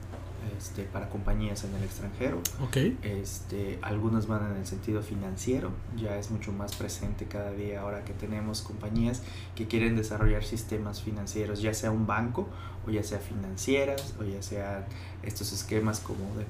este, 0.58 0.84
para 0.84 1.10
compañías 1.10 1.64
en 1.64 1.74
el 1.76 1.84
extranjero. 1.84 2.42
Okay. 2.68 2.98
Este, 3.02 3.80
algunas 3.82 4.28
van 4.28 4.52
en 4.52 4.58
el 4.58 4.66
sentido 4.66 5.02
financiero, 5.02 5.72
ya 5.96 6.18
es 6.18 6.32
mucho 6.32 6.52
más 6.52 6.76
presente 6.76 7.26
cada 7.26 7.52
día 7.52 7.82
ahora 7.82 8.04
que 8.04 8.14
tenemos 8.14 8.62
compañías 8.62 9.24
que 9.56 9.68
quieren 9.68 9.96
desarrollar 9.96 10.44
sistemas 10.44 11.02
financieros, 11.02 11.62
ya 11.62 11.74
sea 11.74 11.92
un 11.92 12.08
banco 12.08 12.48
o 12.86 12.92
ya 12.92 13.04
sea 13.04 13.20
financieras 13.20 14.16
o 14.20 14.24
ya 14.24 14.42
sea 14.42 14.88
estos 15.24 15.52
esquemas 15.52 16.00
como 16.00 16.36
de 16.36 16.46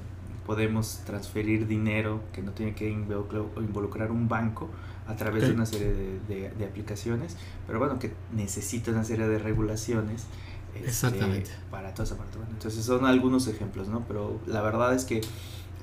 podemos 0.48 1.02
transferir 1.04 1.66
dinero 1.66 2.22
que 2.32 2.40
no 2.40 2.52
tiene 2.52 2.74
que 2.74 2.88
involucrar 2.88 4.10
un 4.10 4.28
banco 4.28 4.70
a 5.06 5.14
través 5.14 5.42
de 5.42 5.52
una 5.52 5.66
serie 5.66 5.92
de, 6.26 6.50
de, 6.50 6.64
aplicaciones, 6.64 7.36
pero 7.66 7.78
bueno, 7.78 7.98
que 7.98 8.12
necesita 8.34 8.90
una 8.90 9.04
serie 9.04 9.28
de 9.28 9.38
regulaciones 9.38 10.24
este, 10.78 10.90
Exactamente. 10.90 11.50
para 11.70 11.92
toda 11.94 12.04
esa 12.04 12.16
parte. 12.16 12.38
entonces 12.50 12.84
son 12.84 13.04
algunos 13.04 13.46
ejemplos, 13.48 13.88
¿no? 13.88 14.04
Pero 14.06 14.40
la 14.46 14.62
verdad 14.62 14.94
es 14.94 15.04
que 15.04 15.20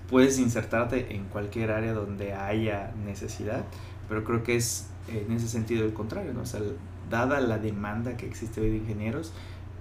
puedes 0.09 0.39
insertarte 0.39 1.15
en 1.15 1.25
cualquier 1.25 1.71
área 1.71 1.93
donde 1.93 2.33
haya 2.33 2.93
necesidad, 3.05 3.65
pero 4.07 4.23
creo 4.23 4.43
que 4.43 4.55
es 4.55 4.87
en 5.07 5.31
ese 5.31 5.47
sentido 5.47 5.85
el 5.85 5.93
contrario, 5.93 6.33
¿no? 6.33 6.41
O 6.41 6.45
sea, 6.45 6.61
dada 7.09 7.39
la 7.39 7.57
demanda 7.57 8.17
que 8.17 8.25
existe 8.25 8.61
hoy 8.61 8.69
de 8.71 8.77
ingenieros, 8.77 9.31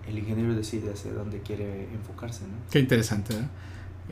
el 0.08 0.18
ingeniero 0.18 0.54
decide 0.54 0.92
hacia 0.92 1.12
dónde 1.12 1.40
quiere 1.40 1.88
enfocarse, 1.94 2.42
¿no? 2.42 2.54
Qué 2.70 2.78
interesante, 2.78 3.34
¿no? 3.34 3.48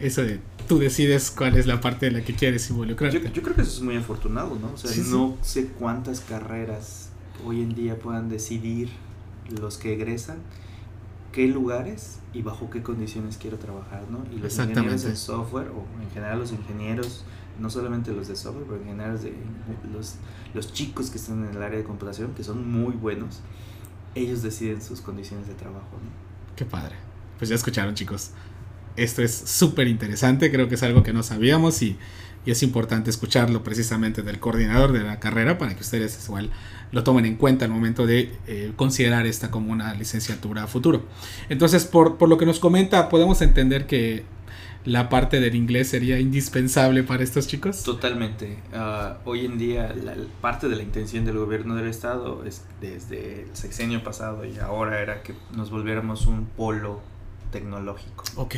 Eso 0.00 0.22
de 0.22 0.40
tú 0.68 0.78
decides 0.78 1.30
cuál 1.30 1.56
es 1.56 1.66
la 1.66 1.80
parte 1.80 2.06
de 2.06 2.12
la 2.12 2.24
que 2.24 2.34
quieres 2.34 2.68
involucrarte. 2.70 3.20
Yo, 3.20 3.28
yo 3.28 3.42
creo 3.42 3.54
que 3.54 3.62
eso 3.62 3.72
es 3.72 3.82
muy 3.82 3.96
afortunado, 3.96 4.56
¿no? 4.58 4.72
O 4.72 4.76
sea, 4.78 4.90
no 5.04 5.36
sé 5.42 5.66
cuántas 5.66 6.20
carreras 6.20 7.10
hoy 7.44 7.60
en 7.60 7.74
día 7.74 7.98
puedan 7.98 8.30
decidir 8.30 8.88
los 9.60 9.76
que 9.76 9.92
egresan 9.92 10.38
qué 11.32 11.48
lugares 11.48 12.20
y 12.32 12.42
bajo 12.42 12.70
qué 12.70 12.82
condiciones 12.82 13.38
quiero 13.38 13.58
trabajar, 13.58 14.04
¿no? 14.10 14.24
Y 14.32 14.38
los 14.38 14.56
ingenieros 14.58 15.02
de 15.02 15.16
software, 15.16 15.68
o 15.68 15.86
en 16.02 16.10
general 16.10 16.38
los 16.38 16.52
ingenieros, 16.52 17.24
no 17.58 17.70
solamente 17.70 18.12
los 18.12 18.28
de 18.28 18.36
software, 18.36 18.66
pero 18.66 18.80
en 18.80 18.86
general 18.86 19.18
los, 19.92 20.14
los 20.54 20.72
chicos 20.72 21.10
que 21.10 21.18
están 21.18 21.44
en 21.44 21.56
el 21.56 21.62
área 21.62 21.78
de 21.78 21.84
computación, 21.84 22.34
que 22.34 22.44
son 22.44 22.70
muy 22.70 22.94
buenos, 22.94 23.40
ellos 24.14 24.42
deciden 24.42 24.80
sus 24.82 25.00
condiciones 25.00 25.46
de 25.48 25.54
trabajo, 25.54 25.92
¿no? 25.92 26.54
Qué 26.54 26.64
padre. 26.64 26.94
Pues 27.38 27.48
ya 27.48 27.56
escucharon, 27.56 27.94
chicos. 27.94 28.30
Esto 28.96 29.22
es 29.22 29.34
súper 29.34 29.88
interesante, 29.88 30.52
creo 30.52 30.68
que 30.68 30.74
es 30.74 30.82
algo 30.82 31.02
que 31.02 31.14
no 31.14 31.22
sabíamos 31.22 31.80
y, 31.82 31.96
y, 32.44 32.50
es 32.50 32.62
importante 32.62 33.10
escucharlo 33.10 33.62
precisamente 33.62 34.22
del 34.22 34.38
coordinador 34.38 34.92
de 34.92 35.02
la 35.02 35.20
carrera 35.20 35.58
para 35.58 35.74
que 35.74 35.82
ustedes 35.82 36.18
igual 36.26 36.50
lo 36.90 37.04
tomen 37.04 37.24
en 37.24 37.36
cuenta 37.36 37.64
al 37.64 37.70
momento 37.70 38.06
de 38.06 38.32
eh, 38.46 38.72
considerar 38.76 39.26
esta 39.26 39.50
como 39.50 39.72
una 39.72 39.94
licenciatura 39.94 40.64
a 40.64 40.66
futuro. 40.66 41.04
Entonces, 41.48 41.84
por, 41.84 42.18
por 42.18 42.28
lo 42.28 42.38
que 42.38 42.46
nos 42.46 42.58
comenta, 42.58 43.08
podemos 43.08 43.40
entender 43.40 43.86
que 43.86 44.24
la 44.84 45.08
parte 45.08 45.40
del 45.40 45.54
inglés 45.54 45.88
sería 45.88 46.18
indispensable 46.18 47.02
para 47.02 47.22
estos 47.22 47.46
chicos? 47.46 47.82
Totalmente. 47.84 48.58
Ah, 48.72 49.18
hoy 49.24 49.44
en 49.44 49.58
día 49.58 49.94
la, 49.94 50.14
parte 50.40 50.68
de 50.68 50.76
la 50.76 50.82
intención 50.82 51.24
del 51.24 51.38
gobierno 51.38 51.74
del 51.76 51.88
estado 51.88 52.44
es 52.44 52.64
desde 52.80 53.42
el 53.42 53.56
sexenio 53.56 54.02
pasado 54.02 54.44
y 54.44 54.58
ahora 54.58 55.00
era 55.00 55.22
que 55.22 55.34
nos 55.56 55.70
volviéramos 55.70 56.26
un 56.26 56.46
polo 56.46 57.00
tecnológico. 57.52 58.24
Ok. 58.36 58.56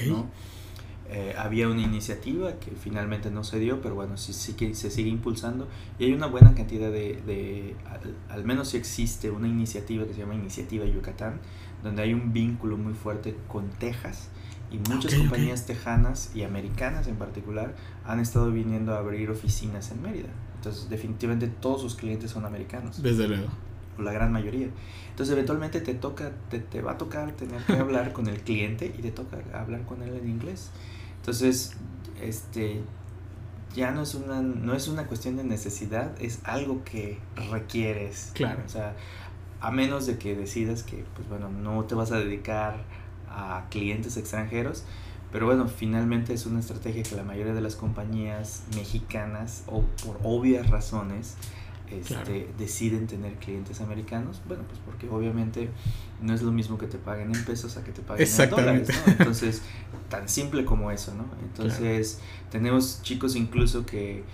Eh, 1.11 1.35
había 1.37 1.69
una 1.69 1.83
iniciativa 1.83 2.55
que 2.55 2.71
finalmente 2.71 3.31
no 3.31 3.45
se 3.45 3.59
dio, 3.59 3.83
pero 3.83 3.95
bueno, 3.95 4.17
sí, 4.17 4.33
sí 4.33 4.55
que 4.55 4.75
se 4.75 4.91
sigue 4.91 5.11
impulsando 5.11 5.69
y 5.99 6.05
hay 6.05 6.13
una 6.15 6.27
buena 6.27 6.55
cantidad 6.55 6.91
de, 6.91 7.77
al, 8.31 8.45
menos 8.45 8.69
si 8.69 8.79
existe 8.79 9.31
una 9.31 9.47
iniciativa 9.47 10.07
que 10.07 10.15
se 10.15 10.21
llama 10.21 10.35
Iniciativa 10.35 10.87
Yucatán, 10.87 11.41
donde 11.83 12.03
hay 12.03 12.15
un 12.15 12.33
vínculo 12.33 12.79
muy 12.79 12.95
fuerte 12.95 13.37
con 13.49 13.69
Texas 13.69 14.31
y 14.71 14.79
muchas 14.91 15.15
compañías 15.15 15.67
tejanas 15.67 16.33
y 16.35 16.43
americanas 16.43 17.07
en 17.07 17.17
particular 17.17 17.75
han 18.07 18.19
estado 18.19 18.51
viniendo 18.51 18.95
a 18.95 18.99
abrir 18.99 19.31
oficinas 19.31 19.91
en 19.91 20.01
Mérida. 20.03 20.31
Entonces, 20.57 20.89
definitivamente 20.89 21.49
todos 21.49 21.83
sus 21.83 21.95
clientes 21.95 22.31
son 22.31 22.47
americanos. 22.47 23.03
Desde 23.03 23.29
luego. 23.29 23.49
O 23.99 24.03
la 24.03 24.13
gran 24.13 24.33
mayoría. 24.33 24.69
Entonces, 25.11 25.35
eventualmente 25.35 25.83
te 25.83 25.93
toca, 25.93 26.33
te, 26.49 26.59
te 26.61 26.81
va 26.81 26.93
a 26.93 26.99
tocar 26.99 27.33
tener 27.33 27.63
que 27.63 27.75
hablar 27.75 28.15
con 28.15 28.27
el 28.27 28.41
cliente 28.41 28.87
y 28.99 29.03
te 29.03 29.11
toca 29.11 29.39
hablar 29.53 29.85
con 29.85 30.03
él 30.03 30.17
en 30.17 30.29
inglés. 30.29 30.71
Entonces, 31.25 31.73
este 32.21 32.83
ya 33.75 33.93
no 33.93 34.03
es 34.03 34.15
una 34.15 34.43
no 34.43 34.75
es 34.75 34.89
una 34.89 35.07
cuestión 35.07 35.39
de 35.39 35.45
necesidad, 35.45 36.13
es 36.21 36.41
algo 36.45 36.85
que 36.85 37.19
requieres. 37.51 38.31
Claro. 38.35 38.61
O 38.67 38.69
sea, 38.69 38.95
a 39.63 39.71
menos 39.71 40.05
de 40.05 40.19
que 40.19 40.37
decidas 40.37 40.83
que 40.83 41.03
pues 41.17 41.27
bueno, 41.31 41.49
no 41.49 41.83
te 41.85 41.95
vas 41.95 42.13
a 42.13 42.19
dedicar 42.19 42.85
a 43.31 43.65
clientes 43.71 44.19
extranjeros. 44.19 44.85
Pero 45.33 45.47
bueno, 45.47 45.67
finalmente 45.67 46.35
es 46.35 46.45
una 46.45 46.61
estrategia 46.61 47.03
que 47.03 47.17
la 47.17 47.25
mayoría 47.25 47.55
de 47.55 47.63
las 47.63 47.75
compañías 47.75 48.65
mexicanas, 48.77 49.65
o 49.67 49.81
por 50.05 50.21
obvias 50.23 50.69
razones, 50.69 51.37
este, 52.01 52.49
deciden 52.59 53.07
tener 53.07 53.35
clientes 53.35 53.81
americanos. 53.81 54.41
Bueno, 54.47 54.65
pues 54.69 54.81
porque 54.85 55.09
obviamente 55.09 55.71
no 56.21 56.35
es 56.35 56.43
lo 56.43 56.53
mismo 56.53 56.79
que 56.79 56.87
te 56.87 56.99
paguen 56.99 57.35
en 57.35 57.45
pesos 57.45 57.77
a 57.77 57.85
que 57.85 57.93
te 57.93 58.03
paguen 58.03 58.29
en 58.29 58.51
dólares. 58.51 58.89
Entonces, 59.07 59.63
tan 60.09 60.29
simple 60.29 60.65
como 60.65 60.91
eso, 60.91 61.15
¿no? 61.15 61.25
Entonces, 61.43 62.21
tenemos 62.51 63.01
chicos 63.03 63.37
incluso 63.37 63.87
que 63.87 64.25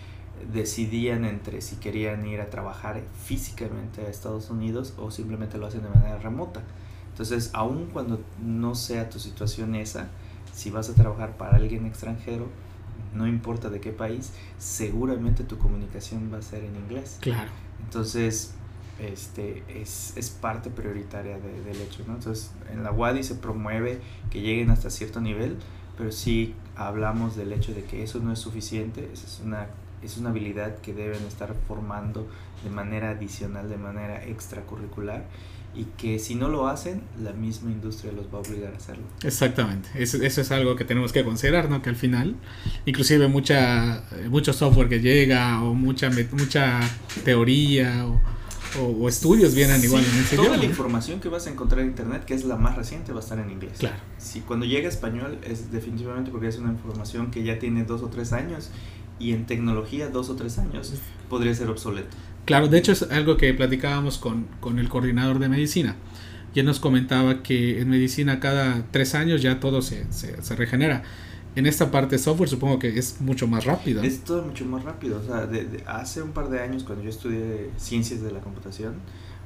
decidían 0.53 1.25
entre 1.25 1.61
si 1.61 1.77
querían 1.77 2.27
ir 2.27 2.41
a 2.41 2.49
trabajar 2.49 3.03
físicamente 3.25 4.03
a 4.03 4.09
Estados 4.09 4.51
Unidos 4.51 4.95
o 4.97 5.11
simplemente 5.11 5.59
lo 5.59 5.67
hacen 5.67 5.83
de 5.83 5.89
manera 5.89 6.19
remota. 6.19 6.63
Entonces, 7.11 7.51
aun 7.53 7.87
cuando 7.93 8.21
no 8.43 8.75
sea 8.75 9.11
tu 9.11 9.19
situación 9.19 9.75
esa, 9.75 10.09
si 10.55 10.71
vas 10.71 10.89
a 10.89 10.95
trabajar 10.95 11.37
para 11.37 11.57
alguien 11.57 11.87
extranjero, 11.87 12.49
no 13.15 13.27
importa 13.27 13.71
de 13.71 13.81
qué 13.81 13.93
país, 13.93 14.33
seguramente 14.59 15.45
tu 15.45 15.59
comunicación 15.59 16.31
va 16.33 16.39
a 16.39 16.43
ser 16.43 16.65
en 16.65 16.77
inglés. 16.77 17.19
Claro. 17.21 17.51
Entonces, 17.85 18.55
este, 19.01 19.63
es, 19.69 20.17
es 20.17 20.31
parte 20.31 20.71
prioritaria 20.71 21.39
del 21.39 21.81
hecho, 21.81 22.05
¿no? 22.07 22.15
Entonces, 22.15 22.53
en 22.73 22.83
la 22.83 22.93
WADI 22.93 23.23
se 23.23 23.35
promueve 23.37 24.01
que 24.31 24.41
lleguen 24.41 24.71
hasta 24.71 24.91
cierto 24.91 25.21
nivel, 25.21 25.57
pero 25.97 26.13
sí 26.13 26.55
hablamos 26.77 27.37
del 27.37 27.53
hecho 27.53 27.75
de 27.75 27.85
que 27.85 28.03
eso 28.03 28.21
no 28.21 28.33
es 28.33 28.39
suficiente, 28.39 29.11
es 29.13 29.41
una, 29.45 29.67
es 30.03 30.17
una 30.19 30.31
habilidad 30.31 30.79
que 30.79 30.95
deben 30.95 31.23
estar 31.25 31.55
formando 31.67 32.27
de 32.63 32.71
manera 32.71 33.11
adicional, 33.11 33.69
de 33.69 33.79
manera 33.79 34.25
extracurricular 34.25 35.25
y 35.75 35.85
que 35.97 36.19
si 36.19 36.35
no 36.35 36.49
lo 36.49 36.67
hacen, 36.67 37.03
la 37.23 37.33
misma 37.33 37.71
industria 37.71 38.13
los 38.13 38.27
va 38.27 38.39
a 38.39 38.41
obligar 38.41 38.73
a 38.75 38.77
hacerlo. 38.77 39.05
Exactamente, 39.23 39.89
eso, 39.95 40.21
eso 40.23 40.41
es 40.41 40.51
algo 40.51 40.77
que 40.77 40.85
tenemos 40.85 41.13
que 41.13 41.25
considerar, 41.25 41.71
¿no? 41.71 41.81
Que 41.83 41.91
al 41.91 41.97
final, 41.97 42.35
inclusive 42.87 43.29
mucha, 43.29 44.03
mucho 44.29 44.53
software 44.53 44.89
que 44.89 45.01
llega 45.01 45.63
o 45.63 45.75
mucha, 45.75 46.11
mucha 46.33 46.81
teoría 47.25 48.07
o, 48.07 48.21
o, 48.79 49.09
estudios 49.09 49.55
vienen 49.55 49.83
igual 49.83 50.05
en 50.05 50.21
ese 50.21 50.37
Toda 50.37 50.57
la 50.57 50.65
información 50.65 51.21
que 51.21 51.29
vas 51.29 51.47
a 51.47 51.51
encontrar 51.51 51.81
en 51.81 51.89
internet, 51.89 52.25
que 52.25 52.35
es 52.35 52.45
la 52.45 52.57
más 52.57 52.77
reciente, 52.77 53.13
va 53.13 53.21
a 53.21 53.23
estar 53.23 53.39
en 53.39 53.51
inglés. 53.51 53.79
Claro. 53.79 53.97
Si 54.19 54.41
cuando 54.41 54.67
llega 54.67 54.89
español 54.89 55.39
es 55.45 55.71
definitivamente 55.71 56.31
porque 56.31 56.49
es 56.49 56.59
una 56.59 56.71
información 56.71 57.31
que 57.31 57.43
ya 57.43 57.59
tiene 57.59 57.85
dos 57.85 58.03
o 58.03 58.09
tres 58.09 58.33
años 58.33 58.71
y 59.19 59.33
en 59.33 59.47
tecnología 59.47 60.09
dos 60.09 60.31
o 60.31 60.37
tres 60.37 60.59
años 60.59 60.95
podría 61.29 61.55
ser 61.55 61.69
obsoleto. 61.69 62.17
Claro, 62.45 62.69
de 62.69 62.79
hecho 62.79 62.93
es 62.93 63.03
algo 63.03 63.37
que 63.37 63.53
platicábamos 63.55 64.19
con, 64.19 64.47
el 64.79 64.89
coordinador 64.89 65.39
de 65.39 65.49
medicina. 65.49 65.97
Y 66.55 66.61
él 66.61 66.67
nos 66.67 66.81
comentaba 66.81 67.43
que 67.43 67.81
en 67.81 67.89
medicina 67.89 68.41
cada 68.41 68.85
tres 68.91 69.15
años 69.15 69.41
ya 69.41 69.61
todo 69.61 69.83
se, 69.83 70.11
se, 70.13 70.57
regenera. 70.57 71.03
En 71.55 71.67
esta 71.67 71.91
parte 71.91 72.17
de 72.17 72.23
software 72.23 72.49
supongo 72.49 72.79
que 72.79 72.99
es 72.99 73.21
mucho 73.21 73.47
más 73.47 73.65
rápido. 73.65 74.03
Es 74.03 74.25
todo 74.25 74.43
mucho 74.43 74.65
más 74.65 74.83
rápido. 74.83 75.21
O 75.21 75.23
sea, 75.23 75.49
hace 75.87 76.23
un 76.23 76.33
par 76.33 76.49
de 76.49 76.61
años 76.61 76.83
cuando 76.83 77.05
yo 77.05 77.11
estudié 77.11 77.71
ciencias 77.77 78.21
de 78.23 78.33
la 78.33 78.41
computación, 78.41 78.95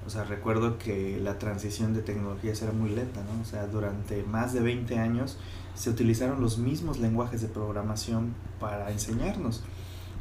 o 0.06 0.10
sea, 0.10 0.24
recuerdo 0.24 0.78
que 0.78 1.18
la 1.22 1.38
transición 1.38 1.94
de 1.94 2.02
tecnologías 2.02 2.60
era 2.62 2.72
muy 2.72 2.90
lenta, 2.90 3.22
¿no? 3.22 3.40
O 3.40 3.44
sea, 3.44 3.66
durante 3.66 4.22
más 4.24 4.52
de 4.52 4.60
20 4.60 4.98
años 4.98 5.38
se 5.74 5.90
utilizaron 5.90 6.40
los 6.40 6.58
mismos 6.58 6.98
lenguajes 6.98 7.40
de 7.40 7.48
programación 7.48 8.34
para 8.60 8.90
enseñarnos. 8.90 9.62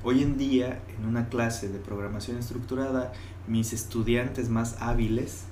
Hoy 0.05 0.21
en 0.21 0.37
día, 0.37 0.81
en 0.97 1.05
una 1.05 1.29
clase 1.29 1.69
de 1.69 1.79
programación 1.79 2.37
estructurada, 2.37 3.13
mis 3.47 3.71
estudiantes 3.71 4.49
más 4.49 4.75
hábiles 4.81 5.45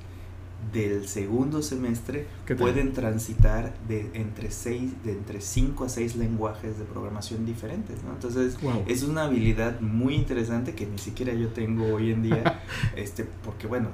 del 0.73 1.07
segundo 1.07 1.61
semestre 1.61 2.27
pueden 2.57 2.93
transitar 2.93 3.73
de 3.87 4.11
entre 4.13 4.51
seis, 4.51 4.91
de 5.03 5.13
entre 5.13 5.41
5 5.41 5.85
a 5.85 5.89
6 5.89 6.17
lenguajes 6.17 6.77
de 6.77 6.85
programación 6.85 7.45
diferentes, 7.45 8.03
¿no? 8.03 8.11
Entonces, 8.11 8.57
es 8.87 9.03
una 9.03 9.23
habilidad 9.23 9.79
muy 9.79 10.15
interesante 10.15 10.75
que 10.75 10.85
ni 10.85 10.97
siquiera 10.97 11.33
yo 11.33 11.47
tengo 11.47 11.85
hoy 11.93 12.11
en 12.11 12.21
día, 12.21 12.61
este, 12.95 13.25
porque 13.43 13.67
bueno, 13.67 13.89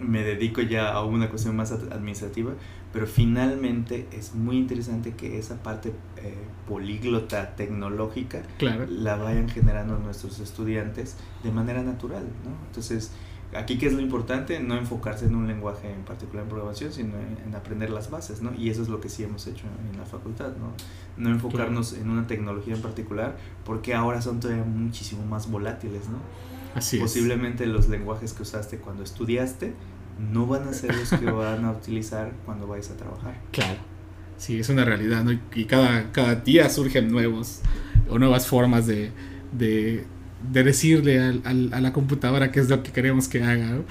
me 0.00 0.22
dedico 0.22 0.60
ya 0.60 0.92
a 0.92 1.04
una 1.04 1.30
cuestión 1.30 1.56
más 1.56 1.72
administrativa, 1.72 2.52
pero 2.92 3.06
finalmente 3.06 4.08
es 4.12 4.34
muy 4.34 4.56
interesante 4.56 5.14
que 5.14 5.38
esa 5.38 5.62
parte 5.62 5.92
eh, 6.16 6.34
políglota 6.68 7.54
tecnológica 7.54 8.42
la 8.88 9.16
vayan 9.16 9.48
generando 9.48 9.98
nuestros 9.98 10.40
estudiantes 10.40 11.16
de 11.44 11.52
manera 11.52 11.82
natural, 11.82 12.24
¿no? 12.44 12.66
Entonces, 12.66 13.12
aquí 13.54 13.78
qué 13.78 13.86
es 13.86 13.92
lo 13.92 14.00
importante, 14.00 14.58
no 14.60 14.76
enfocarse 14.76 15.26
en 15.26 15.36
un 15.36 15.46
lenguaje 15.46 15.92
en 15.92 16.02
particular 16.02 16.44
en 16.44 16.48
programación, 16.48 16.92
sino 16.92 17.14
en, 17.16 17.54
aprender 17.54 17.90
las 17.90 18.10
bases, 18.10 18.42
¿no? 18.42 18.52
Y 18.54 18.70
eso 18.70 18.82
es 18.82 18.88
lo 18.88 19.00
que 19.00 19.08
sí 19.08 19.22
hemos 19.22 19.46
hecho 19.46 19.66
en, 19.90 19.96
la 19.96 20.04
facultad, 20.04 20.52
¿no? 20.56 20.72
No 21.16 21.30
enfocarnos 21.30 21.92
en 21.92 22.10
una 22.10 22.26
tecnología 22.26 22.74
en 22.74 22.82
particular, 22.82 23.36
porque 23.64 23.94
ahora 23.94 24.20
son 24.20 24.40
todavía 24.40 24.64
muchísimo 24.64 25.24
más 25.26 25.50
volátiles, 25.50 26.08
¿no? 26.08 26.18
Así 26.74 26.98
Posiblemente 26.98 27.66
los 27.66 27.88
lenguajes 27.88 28.32
que 28.32 28.42
usaste 28.42 28.78
cuando 28.78 29.02
estudiaste 29.02 29.74
no 30.32 30.46
van 30.46 30.68
a 30.68 30.72
ser 30.72 30.94
los 30.94 31.08
que 31.10 31.24
van 31.30 31.64
a 31.64 31.72
utilizar 31.72 32.32
cuando 32.44 32.66
vayas 32.66 32.90
a 32.90 32.96
trabajar. 32.96 33.40
Claro. 33.52 33.78
Sí, 34.36 34.58
es 34.58 34.68
una 34.68 34.84
realidad, 34.84 35.22
¿no? 35.22 35.32
Y 35.32 35.64
cada, 35.64 36.12
cada 36.12 36.34
día 36.34 36.68
surgen 36.70 37.10
nuevos 37.10 37.60
o 38.08 38.18
nuevas 38.18 38.46
formas 38.46 38.86
de, 38.86 39.12
de, 39.52 40.04
de 40.50 40.64
decirle 40.64 41.20
a 41.44 41.80
la 41.80 41.92
computadora 41.92 42.50
qué 42.50 42.60
es 42.60 42.68
lo 42.68 42.82
que 42.82 42.90
queremos 42.90 43.28
que 43.28 43.42
haga. 43.42 43.66
¿no? 43.66 43.84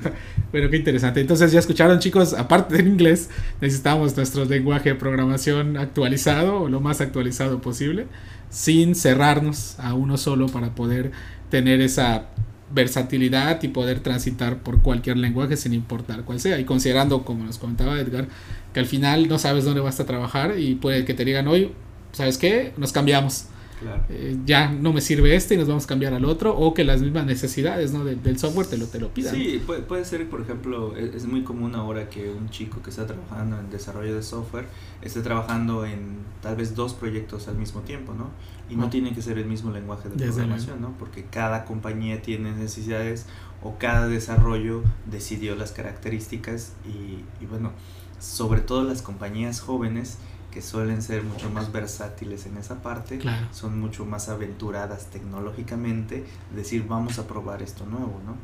Pero 0.52 0.70
qué 0.70 0.76
interesante. 0.76 1.20
Entonces 1.20 1.52
ya 1.52 1.58
escucharon 1.58 1.98
chicos, 1.98 2.34
aparte 2.34 2.76
del 2.76 2.88
inglés, 2.88 3.30
necesitamos 3.60 4.16
nuestro 4.16 4.44
lenguaje 4.44 4.90
de 4.90 4.94
programación 4.94 5.76
actualizado 5.76 6.62
o 6.62 6.68
lo 6.68 6.80
más 6.80 7.00
actualizado 7.00 7.60
posible, 7.60 8.06
sin 8.50 8.94
cerrarnos 8.94 9.78
a 9.78 9.94
uno 9.94 10.18
solo 10.18 10.46
para 10.46 10.74
poder 10.74 11.12
tener 11.50 11.80
esa 11.80 12.26
versatilidad 12.72 13.62
y 13.62 13.68
poder 13.68 14.00
transitar 14.00 14.58
por 14.58 14.82
cualquier 14.82 15.16
lenguaje 15.16 15.56
sin 15.56 15.72
importar 15.72 16.24
cuál 16.24 16.40
sea. 16.40 16.58
Y 16.58 16.64
considerando, 16.64 17.24
como 17.24 17.44
nos 17.44 17.58
comentaba 17.58 17.98
Edgar, 17.98 18.28
que 18.72 18.80
al 18.80 18.86
final 18.86 19.28
no 19.28 19.38
sabes 19.38 19.64
dónde 19.64 19.80
vas 19.80 20.00
a 20.00 20.06
trabajar 20.06 20.58
y 20.58 20.74
puede 20.74 21.04
que 21.04 21.14
te 21.14 21.24
digan 21.24 21.48
hoy, 21.48 21.72
¿sabes 22.12 22.38
qué? 22.38 22.72
Nos 22.76 22.92
cambiamos. 22.92 23.46
Claro. 23.80 24.02
Eh, 24.08 24.36
ya 24.46 24.70
no 24.72 24.92
me 24.92 25.00
sirve 25.02 25.34
este 25.36 25.54
y 25.54 25.58
nos 25.58 25.68
vamos 25.68 25.84
a 25.84 25.86
cambiar 25.86 26.14
al 26.14 26.24
otro 26.24 26.56
o 26.56 26.72
que 26.72 26.82
las 26.84 27.02
mismas 27.02 27.26
necesidades 27.26 27.92
¿no? 27.92 28.04
del, 28.04 28.22
del 28.22 28.38
software 28.38 28.66
te 28.66 28.78
lo, 28.78 28.86
te 28.86 28.98
lo 28.98 29.10
pidan. 29.12 29.34
Sí, 29.34 29.62
puede, 29.66 29.82
puede 29.82 30.04
ser, 30.06 30.28
por 30.30 30.40
ejemplo, 30.40 30.96
es, 30.96 31.14
es 31.14 31.26
muy 31.26 31.42
común 31.42 31.74
ahora 31.74 32.08
que 32.08 32.30
un 32.30 32.48
chico 32.48 32.80
que 32.82 32.88
está 32.90 33.06
trabajando 33.06 33.58
en 33.60 33.68
desarrollo 33.70 34.14
de 34.16 34.22
software 34.22 34.66
esté 35.02 35.20
trabajando 35.20 35.84
en 35.84 36.16
tal 36.40 36.56
vez 36.56 36.74
dos 36.74 36.94
proyectos 36.94 37.48
al 37.48 37.56
mismo 37.56 37.80
tiempo, 37.82 38.14
¿no? 38.14 38.30
Y 38.70 38.76
no 38.76 38.86
Ah. 38.86 38.90
tiene 38.90 39.12
que 39.14 39.20
ser 39.22 39.36
el 39.38 39.46
mismo 39.46 39.70
lenguaje 39.70 40.08
de 40.08 40.16
programación, 40.24 40.80
¿no? 40.80 40.94
Porque 40.98 41.24
cada 41.24 41.64
compañía 41.66 42.22
tiene 42.22 42.52
necesidades 42.52 43.26
o 43.62 43.76
cada 43.78 44.08
desarrollo 44.08 44.82
decidió 45.10 45.54
las 45.54 45.72
características 45.72 46.72
y, 46.86 47.24
y 47.42 47.46
bueno, 47.46 47.72
sobre 48.18 48.60
todo 48.62 48.84
las 48.84 49.02
compañías 49.02 49.60
jóvenes 49.60 50.18
que 50.56 50.62
suelen 50.62 51.02
ser 51.02 51.22
mucho 51.22 51.50
más 51.50 51.70
versátiles 51.70 52.46
en 52.46 52.56
esa 52.56 52.80
parte, 52.80 53.18
Claro. 53.18 53.46
son 53.52 53.78
mucho 53.78 54.06
más 54.06 54.30
aventuradas 54.30 55.04
tecnológicamente, 55.10 56.24
decir 56.54 56.86
vamos 56.88 57.18
a 57.18 57.26
probar 57.28 57.60
esto 57.62 57.84
nuevo, 57.84 58.22
¿no? 58.24 58.36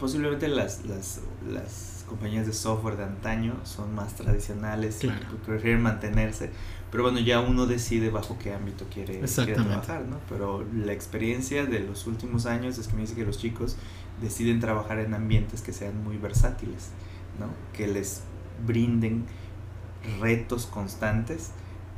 Posiblemente 0.00 0.48
las, 0.48 0.86
las, 0.86 1.20
las 1.46 2.06
compañías 2.08 2.46
de 2.46 2.54
software 2.54 2.96
de 2.96 3.04
antaño 3.04 3.56
son 3.64 3.94
más 3.94 4.14
tradicionales 4.14 4.96
Claro. 5.00 5.20
y 5.34 5.36
prefieren 5.46 5.82
mantenerse, 5.82 6.48
pero 6.90 7.02
bueno, 7.02 7.18
ya 7.18 7.40
uno 7.40 7.66
decide 7.66 8.08
bajo 8.08 8.38
qué 8.38 8.54
ámbito 8.54 8.86
quiere, 8.90 9.20
quiere 9.20 9.52
trabajar, 9.52 10.06
¿no? 10.06 10.16
Pero 10.30 10.64
la 10.74 10.94
experiencia 10.94 11.66
de 11.66 11.80
los 11.80 12.06
últimos 12.06 12.46
años 12.46 12.78
es 12.78 12.88
que 12.88 12.94
me 12.94 13.02
dice 13.02 13.14
que 13.14 13.26
los 13.26 13.36
chicos 13.36 13.76
deciden 14.22 14.60
trabajar 14.60 14.98
en 14.98 15.12
ambientes 15.12 15.60
que 15.60 15.74
sean 15.74 16.02
muy 16.02 16.16
versátiles, 16.16 16.88
¿no? 17.38 17.48
Que 17.76 17.86
les 17.86 18.22
brinden 18.66 19.26
retos 20.20 20.66
constantes, 20.66 21.50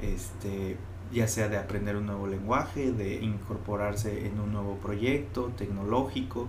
este, 0.03 0.77
ya 1.13 1.29
sea 1.29 1.49
de 1.49 1.57
aprender 1.59 1.97
un 1.97 2.07
nuevo 2.07 2.27
lenguaje, 2.27 2.93
de 2.93 3.17
incorporarse 3.23 4.27
en 4.27 4.41
un 4.41 4.53
nuevo 4.53 4.77
proyecto 4.77 5.53
tecnológico, 5.57 6.49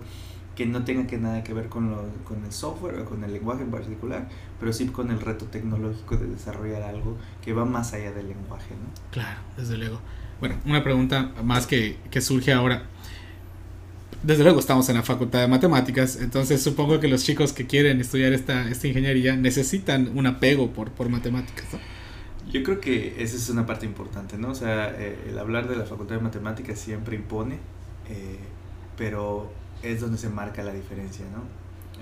que 0.56 0.66
no 0.66 0.84
tenga 0.84 1.06
que 1.06 1.18
nada 1.18 1.44
que 1.44 1.54
ver 1.54 1.68
con, 1.68 1.90
lo- 1.90 2.08
con 2.24 2.44
el 2.44 2.50
software 2.52 2.98
o 3.00 3.04
con 3.04 3.22
el 3.22 3.32
lenguaje 3.32 3.62
en 3.62 3.70
particular, 3.70 4.28
pero 4.58 4.72
sí 4.72 4.86
con 4.88 5.10
el 5.12 5.20
reto 5.20 5.44
tecnológico 5.46 6.16
de 6.16 6.26
desarrollar 6.26 6.82
algo 6.82 7.16
que 7.44 7.52
va 7.52 7.64
más 7.64 7.92
allá 7.92 8.10
del 8.12 8.28
lenguaje, 8.28 8.74
¿no? 8.74 8.90
Claro, 9.12 9.38
desde 9.56 9.76
luego. 9.78 10.00
Bueno, 10.40 10.56
una 10.66 10.82
pregunta 10.82 11.32
más 11.44 11.66
que, 11.68 11.98
que 12.10 12.20
surge 12.20 12.52
ahora. 12.52 12.82
Desde 14.22 14.42
luego 14.42 14.58
estamos 14.58 14.88
en 14.88 14.96
la 14.96 15.02
facultad 15.02 15.40
de 15.40 15.48
matemáticas, 15.48 16.16
entonces 16.16 16.60
supongo 16.60 16.98
que 16.98 17.06
los 17.06 17.22
chicos 17.22 17.52
que 17.52 17.66
quieren 17.66 18.00
estudiar 18.00 18.32
esta, 18.32 18.68
esta 18.68 18.88
ingeniería 18.88 19.36
necesitan 19.36 20.10
un 20.16 20.26
apego 20.26 20.70
por, 20.70 20.90
por 20.90 21.08
matemáticas. 21.08 21.66
¿no? 21.72 21.78
Yo 22.50 22.62
creo 22.62 22.80
que 22.80 23.22
esa 23.22 23.36
es 23.36 23.48
una 23.50 23.66
parte 23.66 23.84
importante, 23.84 24.38
¿no? 24.38 24.50
O 24.50 24.54
sea, 24.54 24.90
eh, 24.98 25.18
el 25.28 25.38
hablar 25.38 25.68
de 25.68 25.76
la 25.76 25.84
Facultad 25.84 26.16
de 26.16 26.22
Matemáticas 26.22 26.78
siempre 26.78 27.14
impone, 27.14 27.56
eh, 28.08 28.38
pero 28.96 29.52
es 29.82 30.00
donde 30.00 30.16
se 30.16 30.30
marca 30.30 30.62
la 30.62 30.72
diferencia, 30.72 31.26
¿no? 31.26 31.42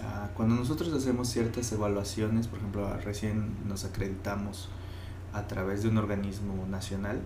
Ah, 0.05 0.31
cuando 0.35 0.55
nosotros 0.55 0.93
hacemos 0.93 1.29
ciertas 1.29 1.71
evaluaciones, 1.73 2.47
por 2.47 2.61
ejemplo, 2.61 2.97
recién 3.05 3.57
nos 3.67 3.85
acreditamos 3.85 4.69
a 5.33 5.49
través 5.49 5.83
de 5.83 5.89
un 5.89 5.99
organismo 5.99 6.67
nacional, 6.71 7.21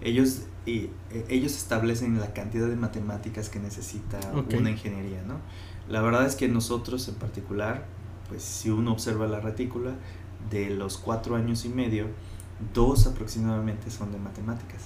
ellos, 0.00 0.42
y, 0.66 0.90
eh, 1.10 1.24
ellos 1.28 1.56
establecen 1.56 2.18
la 2.20 2.32
cantidad 2.32 2.66
de 2.66 2.76
matemáticas 2.76 3.48
que 3.48 3.58
necesita 3.58 4.18
una 4.56 4.70
ingeniería, 4.70 5.22
¿no? 5.22 5.38
La 5.88 6.00
verdad 6.00 6.26
es 6.26 6.36
que 6.36 6.48
nosotros 6.48 7.08
en 7.08 7.14
particular, 7.16 7.86
pues 8.28 8.42
si 8.42 8.70
uno 8.70 8.92
observa 8.92 9.26
la 9.26 9.40
retícula, 9.40 9.94
de 10.50 10.70
los 10.70 10.98
cuatro 10.98 11.36
años 11.36 11.64
y 11.64 11.68
medio, 11.68 12.06
dos 12.72 13.06
aproximadamente 13.06 13.90
son 13.90 14.12
de 14.12 14.18
matemáticas. 14.18 14.82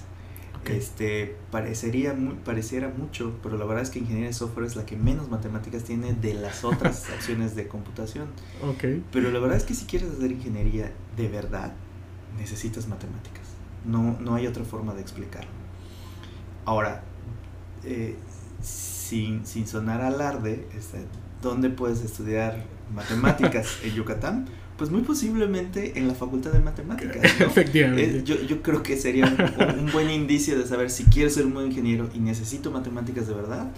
Este, 0.66 1.34
parecería 1.50 2.14
pareciera 2.44 2.88
mucho, 2.88 3.32
pero 3.42 3.56
la 3.56 3.64
verdad 3.64 3.82
es 3.84 3.90
que 3.90 4.00
ingeniería 4.00 4.28
de 4.28 4.34
software 4.34 4.66
es 4.66 4.76
la 4.76 4.84
que 4.84 4.96
menos 4.96 5.30
matemáticas 5.30 5.84
tiene 5.84 6.12
de 6.12 6.34
las 6.34 6.62
otras 6.62 7.08
opciones 7.14 7.56
de 7.56 7.68
computación. 7.68 8.26
Ok. 8.62 9.02
Pero 9.10 9.30
la 9.30 9.38
verdad 9.38 9.56
es 9.56 9.64
que 9.64 9.74
si 9.74 9.86
quieres 9.86 10.10
hacer 10.10 10.30
ingeniería 10.30 10.92
de 11.16 11.28
verdad, 11.28 11.72
necesitas 12.36 12.86
matemáticas. 12.86 13.47
No, 13.88 14.18
no 14.20 14.34
hay 14.34 14.46
otra 14.46 14.64
forma 14.64 14.94
de 14.94 15.00
explicarlo. 15.00 15.50
Ahora, 16.64 17.02
eh, 17.84 18.16
sin, 18.62 19.46
sin 19.46 19.66
sonar 19.66 20.02
alarde, 20.02 20.66
este, 20.76 20.98
¿dónde 21.42 21.70
puedes 21.70 22.02
estudiar 22.02 22.64
matemáticas 22.94 23.78
en 23.82 23.94
Yucatán? 23.94 24.46
Pues 24.76 24.90
muy 24.90 25.00
posiblemente 25.00 25.98
en 25.98 26.06
la 26.06 26.14
Facultad 26.14 26.52
de 26.52 26.60
Matemáticas. 26.60 27.22
¿no? 27.40 27.46
Efectivamente. 27.46 28.18
Eh, 28.18 28.22
yo, 28.24 28.36
yo 28.42 28.62
creo 28.62 28.82
que 28.82 28.96
sería 28.96 29.26
un, 29.26 29.78
un 29.78 29.92
buen 29.92 30.10
indicio 30.10 30.56
de 30.58 30.66
saber 30.66 30.90
si 30.90 31.04
quiero 31.04 31.30
ser 31.30 31.46
un 31.46 31.54
buen 31.54 31.66
ingeniero 31.66 32.08
y 32.14 32.20
necesito 32.20 32.70
matemáticas 32.70 33.26
de 33.26 33.34
verdad. 33.34 33.72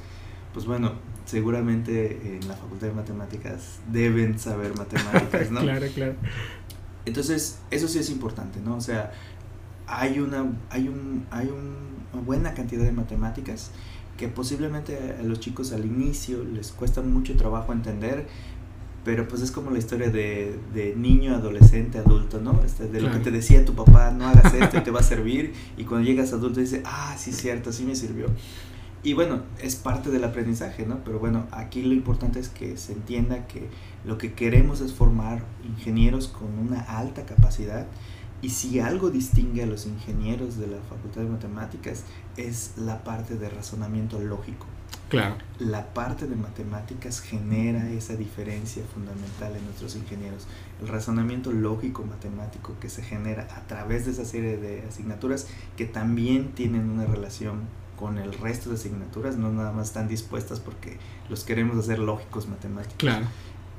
Pues 0.53 0.67
bueno, 0.67 0.93
seguramente 1.31 2.37
en 2.37 2.49
la 2.49 2.55
Facultad 2.55 2.89
de 2.89 2.93
Matemáticas 2.93 3.79
deben 3.91 4.39
saber 4.39 4.77
matemáticas, 4.77 5.51
¿no? 5.51 5.61
claro, 5.63 5.87
claro. 5.95 6.15
Entonces, 7.07 7.61
eso 7.71 7.89
sí 7.89 7.99
es 7.99 8.11
importante, 8.11 8.61
¿no? 8.61 8.77
O 8.77 8.81
sea, 8.81 9.13
hay 9.91 10.21
una, 10.21 10.45
hay 10.71 10.89
un, 10.89 11.27
hay 11.31 11.49
un- 11.49 11.91
una 12.13 12.23
buena 12.23 12.55
cantidad 12.55 12.83
de 12.85 12.93
matemáticas 12.93 13.71
que 14.17 14.29
posiblemente 14.29 15.17
a 15.19 15.23
los 15.23 15.41
chicos 15.41 15.73
al 15.73 15.85
inicio 15.85 16.43
les 16.45 16.73
cuesta 16.73 17.01
mucho 17.03 17.37
trabajo 17.37 17.73
entender, 17.73 18.27
pero 19.05 19.27
pues 19.29 19.41
es 19.43 19.51
como 19.51 19.71
la 19.71 19.79
historia 19.79 20.11
de, 20.11 20.59
de 20.75 20.95
niño, 20.97 21.35
adolescente, 21.35 21.99
adulto, 21.99 22.41
¿no? 22.41 22.61
Este, 22.65 22.87
de 22.89 23.01
lo 23.01 23.11
que 23.11 23.19
te 23.21 23.31
decía 23.31 23.65
tu 23.65 23.75
papá, 23.75 24.11
no 24.11 24.27
hagas 24.29 24.53
esto 24.53 24.77
y 24.77 24.81
te 24.83 24.91
va 24.91 25.01
a 25.01 25.03
servir, 25.05 25.55
y 25.79 25.85
cuando 25.85 26.07
llegas 26.07 26.33
adulto 26.35 26.61
dices, 26.61 26.83
ah, 26.85 27.15
sí, 27.19 27.33
cierto, 27.33 27.73
sí 27.73 27.85
me 27.85 27.95
sirvió. 27.97 28.27
Y 29.03 29.15
bueno, 29.15 29.41
es 29.63 29.77
parte 29.77 30.11
del 30.11 30.23
aprendizaje, 30.25 30.85
¿no? 30.85 30.99
Pero 31.05 31.19
bueno, 31.19 31.47
aquí 31.53 31.81
lo 31.83 31.95
importante 31.95 32.39
es 32.41 32.51
que 32.51 32.77
se 32.77 32.93
entienda 32.93 33.47
que 33.47 33.69
lo 34.05 34.19
que 34.19 34.35
queremos 34.35 34.83
es 34.83 34.93
formar 34.93 35.45
ingenieros 35.67 36.29
con 36.29 36.59
una 36.59 36.81
alta 36.81 37.25
capacidad 37.25 37.87
y 38.43 38.51
si 38.51 38.81
algo 38.81 39.11
distingue 39.11 39.63
a 39.63 39.67
los 39.67 39.87
ingenieros 39.87 40.57
de 40.57 40.67
la 40.67 40.79
Facultad 40.89 41.23
de 41.23 41.29
Matemáticas 41.29 42.05
es 42.37 42.73
la 42.77 43.05
parte 43.05 43.37
de 43.37 43.51
razonamiento 43.51 44.19
lógico. 44.19 44.67
Claro. 45.09 45.37
La 45.59 45.93
parte 45.93 46.27
de 46.27 46.37
matemáticas 46.37 47.21
genera 47.21 47.91
esa 47.91 48.15
diferencia 48.15 48.85
fundamental 48.95 49.57
en 49.57 49.65
nuestros 49.65 49.97
ingenieros. 49.97 50.47
El 50.81 50.89
razonamiento 50.89 51.51
lógico 51.51 52.05
matemático 52.05 52.77
que 52.81 52.89
se 52.89 53.03
genera 53.03 53.49
a 53.57 53.67
través 53.67 54.07
de 54.07 54.13
esa 54.13 54.25
serie 54.25 54.57
de 54.57 54.85
asignaturas 54.89 55.49
que 55.77 55.85
también 55.85 56.53
tienen 56.53 56.89
una 56.89 57.07
relación 57.07 57.63
con 58.01 58.19
el 58.19 58.33
resto 58.33 58.71
de 58.71 58.77
asignaturas, 58.77 59.37
no 59.37 59.53
nada 59.53 59.73
más 59.73 59.89
están 59.89 60.09
dispuestas 60.09 60.59
porque 60.59 60.97
los 61.29 61.45
queremos 61.45 61.77
hacer 61.77 61.99
lógicos 61.99 62.49
matemáticos 62.49 62.97
Claro. 62.97 63.27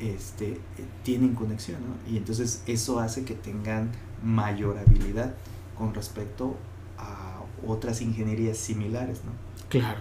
Este, 0.01 0.53
eh, 0.53 0.59
tienen 1.03 1.35
conexión, 1.35 1.79
¿no? 1.81 2.11
Y 2.11 2.17
entonces 2.17 2.63
eso 2.65 2.99
hace 2.99 3.23
que 3.23 3.35
tengan 3.35 3.91
mayor 4.23 4.77
habilidad 4.77 5.35
con 5.77 5.93
respecto 5.93 6.57
a 6.97 7.41
otras 7.65 8.01
ingenierías 8.01 8.57
similares, 8.57 9.21
¿no? 9.23 9.31
Claro. 9.69 9.99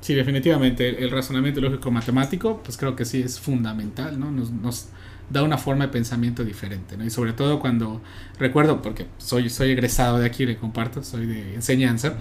Sí, 0.00 0.14
definitivamente 0.14 1.02
el, 1.02 1.10
razonamiento 1.10 1.60
lógico 1.60 1.90
matemático, 1.90 2.60
pues 2.62 2.76
creo 2.76 2.94
que 2.94 3.04
sí 3.04 3.22
es 3.22 3.40
fundamental, 3.40 4.20
¿no? 4.20 4.30
Nos, 4.30 4.50
nos 4.50 4.88
da 5.30 5.42
una 5.42 5.58
forma 5.58 5.86
de 5.86 5.92
pensamiento 5.92 6.44
diferente, 6.44 6.96
¿no? 6.96 7.04
Y 7.04 7.10
sobre 7.10 7.32
todo 7.32 7.58
cuando 7.58 8.02
recuerdo, 8.38 8.82
porque 8.82 9.06
soy, 9.18 9.48
soy 9.50 9.70
egresado 9.70 10.18
de 10.18 10.26
aquí, 10.26 10.46
le 10.46 10.58
comparto, 10.58 11.02
soy 11.02 11.26
de 11.26 11.54
enseñanza, 11.54 12.14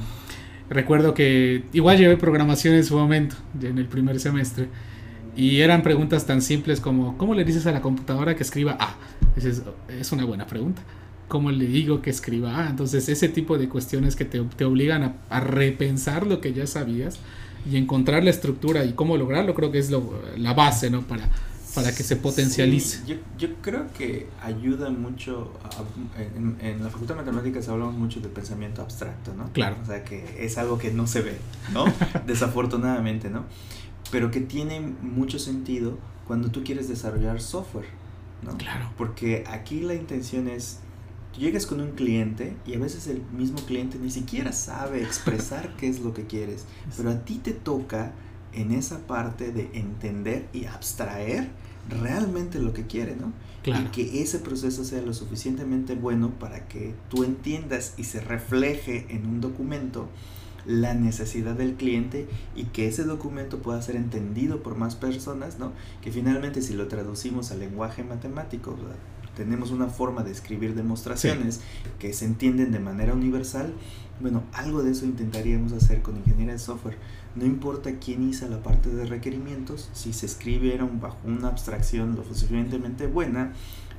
recuerdo 0.69 1.13
que 1.13 1.65
igual 1.73 1.97
llevé 1.97 2.17
programación 2.17 2.75
en 2.75 2.85
su 2.85 2.97
momento, 2.97 3.35
en 3.61 3.77
el 3.77 3.87
primer 3.87 4.19
semestre, 4.19 4.69
y 5.35 5.61
eran 5.61 5.81
preguntas 5.81 6.25
tan 6.25 6.41
simples 6.41 6.79
como, 6.79 7.17
¿cómo 7.17 7.33
le 7.33 7.43
dices 7.43 7.65
a 7.65 7.71
la 7.71 7.81
computadora 7.81 8.35
que 8.35 8.43
escriba 8.43 8.77
A? 8.79 8.95
Dices, 9.35 9.63
es 9.89 10.11
una 10.11 10.25
buena 10.25 10.45
pregunta. 10.45 10.81
¿Cómo 11.27 11.51
le 11.51 11.65
digo 11.65 12.01
que 12.01 12.09
escriba 12.09 12.65
A? 12.65 12.69
Entonces, 12.69 13.09
ese 13.09 13.29
tipo 13.29 13.57
de 13.57 13.67
cuestiones 13.67 14.15
que 14.15 14.25
te, 14.25 14.39
te 14.41 14.65
obligan 14.65 15.03
a, 15.03 15.13
a 15.29 15.39
repensar 15.39 16.27
lo 16.27 16.41
que 16.41 16.53
ya 16.53 16.67
sabías 16.67 17.19
y 17.69 17.77
encontrar 17.77 18.23
la 18.23 18.29
estructura 18.29 18.83
y 18.85 18.93
cómo 18.93 19.17
lograrlo, 19.17 19.55
creo 19.55 19.71
que 19.71 19.79
es 19.79 19.89
lo, 19.89 20.21
la 20.37 20.53
base, 20.53 20.89
¿no? 20.89 21.01
Para, 21.01 21.29
para 21.73 21.93
que 21.95 22.03
se 22.03 22.15
potencialice. 22.15 23.01
yo, 23.07 23.15
yo, 23.37 23.55
creo 23.61 23.91
que 23.97 24.27
ayuda 24.41 24.89
mucho, 24.89 25.53
en, 26.35 26.57
en, 26.61 26.83
la 26.83 26.89
Facultad 26.89 27.15
de 27.15 27.21
Matemáticas 27.21 27.67
hablamos 27.69 27.95
mucho 27.95 28.19
de 28.19 28.29
pensamiento 28.29 28.81
abstracto, 28.81 29.33
¿no? 29.33 29.51
Claro. 29.53 29.77
O 29.81 29.85
sea, 29.85 30.03
que 30.03 30.37
es 30.39 30.57
algo 30.57 30.77
que 30.77 30.91
no 30.91 31.07
se 31.07 31.21
ve, 31.21 31.37
¿no? 31.73 31.85
Desafortunadamente, 32.27 33.29
¿no? 33.29 33.45
Pero 34.13 34.31
que 34.31 34.39
tiene 34.39 34.79
mucho 34.79 35.39
sentido 35.39 35.97
cuando 36.25 36.51
tú 36.51 36.63
quieres 36.63 36.87
desarrollar 36.87 37.41
software, 37.41 37.87
¿no? 38.43 38.57
Claro. 38.57 38.89
Porque 38.97 39.43
aquí 39.47 39.81
la 39.81 39.95
intención 39.95 40.47
es 40.47 40.79
Tú 41.33 41.41
llegas 41.41 41.65
con 41.65 41.81
un 41.81 41.91
cliente 41.91 42.55
y 42.65 42.75
a 42.75 42.79
veces 42.79 43.07
el 43.07 43.23
mismo 43.35 43.57
cliente 43.65 43.97
ni 43.97 44.11
siquiera 44.11 44.51
sabe 44.51 45.01
expresar 45.01 45.75
qué 45.77 45.89
es 45.89 45.99
lo 45.99 46.13
que 46.13 46.27
quieres, 46.27 46.65
pero 46.95 47.09
a 47.09 47.25
ti 47.25 47.39
te 47.39 47.53
toca 47.53 48.13
en 48.53 48.71
esa 48.71 48.99
parte 49.07 49.51
de 49.51 49.71
entender 49.73 50.47
y 50.53 50.65
abstraer 50.65 51.49
realmente 51.89 52.59
lo 52.59 52.71
que 52.71 52.85
quiere, 52.85 53.15
¿no? 53.15 53.33
Claro. 53.63 53.83
Y 53.83 53.87
que 53.87 54.21
ese 54.21 54.37
proceso 54.37 54.85
sea 54.85 55.01
lo 55.01 55.13
suficientemente 55.13 55.95
bueno 55.95 56.29
para 56.29 56.67
que 56.67 56.93
tú 57.09 57.23
entiendas 57.23 57.95
y 57.97 58.03
se 58.03 58.21
refleje 58.21 59.07
en 59.09 59.25
un 59.25 59.41
documento 59.41 60.09
la 60.65 60.93
necesidad 60.93 61.55
del 61.55 61.75
cliente 61.75 62.27
y 62.55 62.65
que 62.65 62.87
ese 62.87 63.03
documento 63.03 63.59
pueda 63.59 63.81
ser 63.81 63.95
entendido 63.95 64.63
por 64.63 64.75
más 64.75 64.95
personas, 64.95 65.59
¿no? 65.59 65.71
Que 66.01 66.11
finalmente 66.11 66.61
si 66.61 66.73
lo 66.73 66.87
traducimos 66.87 67.51
al 67.51 67.59
lenguaje 67.59 68.03
matemático, 68.03 68.75
tenemos 69.35 69.71
una 69.71 69.87
forma 69.87 70.23
de 70.23 70.31
escribir 70.31 70.75
demostraciones 70.75 71.61
que 71.99 72.13
se 72.13 72.25
entienden 72.25 72.71
de 72.71 72.79
manera 72.79 73.13
universal, 73.13 73.73
bueno, 74.21 74.43
algo 74.53 74.83
de 74.83 74.91
eso 74.91 75.05
intentaríamos 75.05 75.73
hacer 75.73 76.01
con 76.01 76.17
ingeniería 76.17 76.53
de 76.53 76.59
software. 76.59 76.97
No 77.35 77.45
importa 77.45 77.97
quién 77.97 78.29
hizo 78.29 78.47
la 78.47 78.61
parte 78.61 78.89
de 78.89 79.05
requerimientos, 79.05 79.89
si 79.93 80.13
se 80.13 80.27
escribiera 80.27 80.85
bajo 80.85 81.17
una 81.25 81.47
abstracción 81.47 82.15
lo 82.15 82.23
suficientemente 82.23 83.07
buena, 83.07 83.53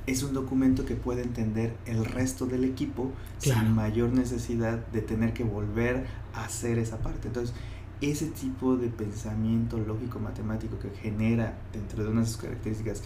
es 0.07 0.23
un 0.23 0.33
documento 0.33 0.85
que 0.85 0.95
puede 0.95 1.23
entender 1.23 1.75
el 1.85 2.05
resto 2.05 2.45
del 2.45 2.63
equipo 2.63 3.11
sin 3.39 3.73
mayor 3.73 4.09
necesidad 4.11 4.85
de 4.87 5.01
tener 5.01 5.33
que 5.33 5.43
volver 5.43 6.05
hacer 6.43 6.77
esa 6.79 6.97
parte. 6.97 7.27
Entonces, 7.27 7.55
ese 8.01 8.27
tipo 8.27 8.75
de 8.75 8.89
pensamiento 8.89 9.77
lógico 9.77 10.19
matemático 10.19 10.77
que 10.79 10.89
genera 10.89 11.57
dentro 11.71 12.03
de 12.03 12.09
unas 12.09 12.35
características 12.37 13.03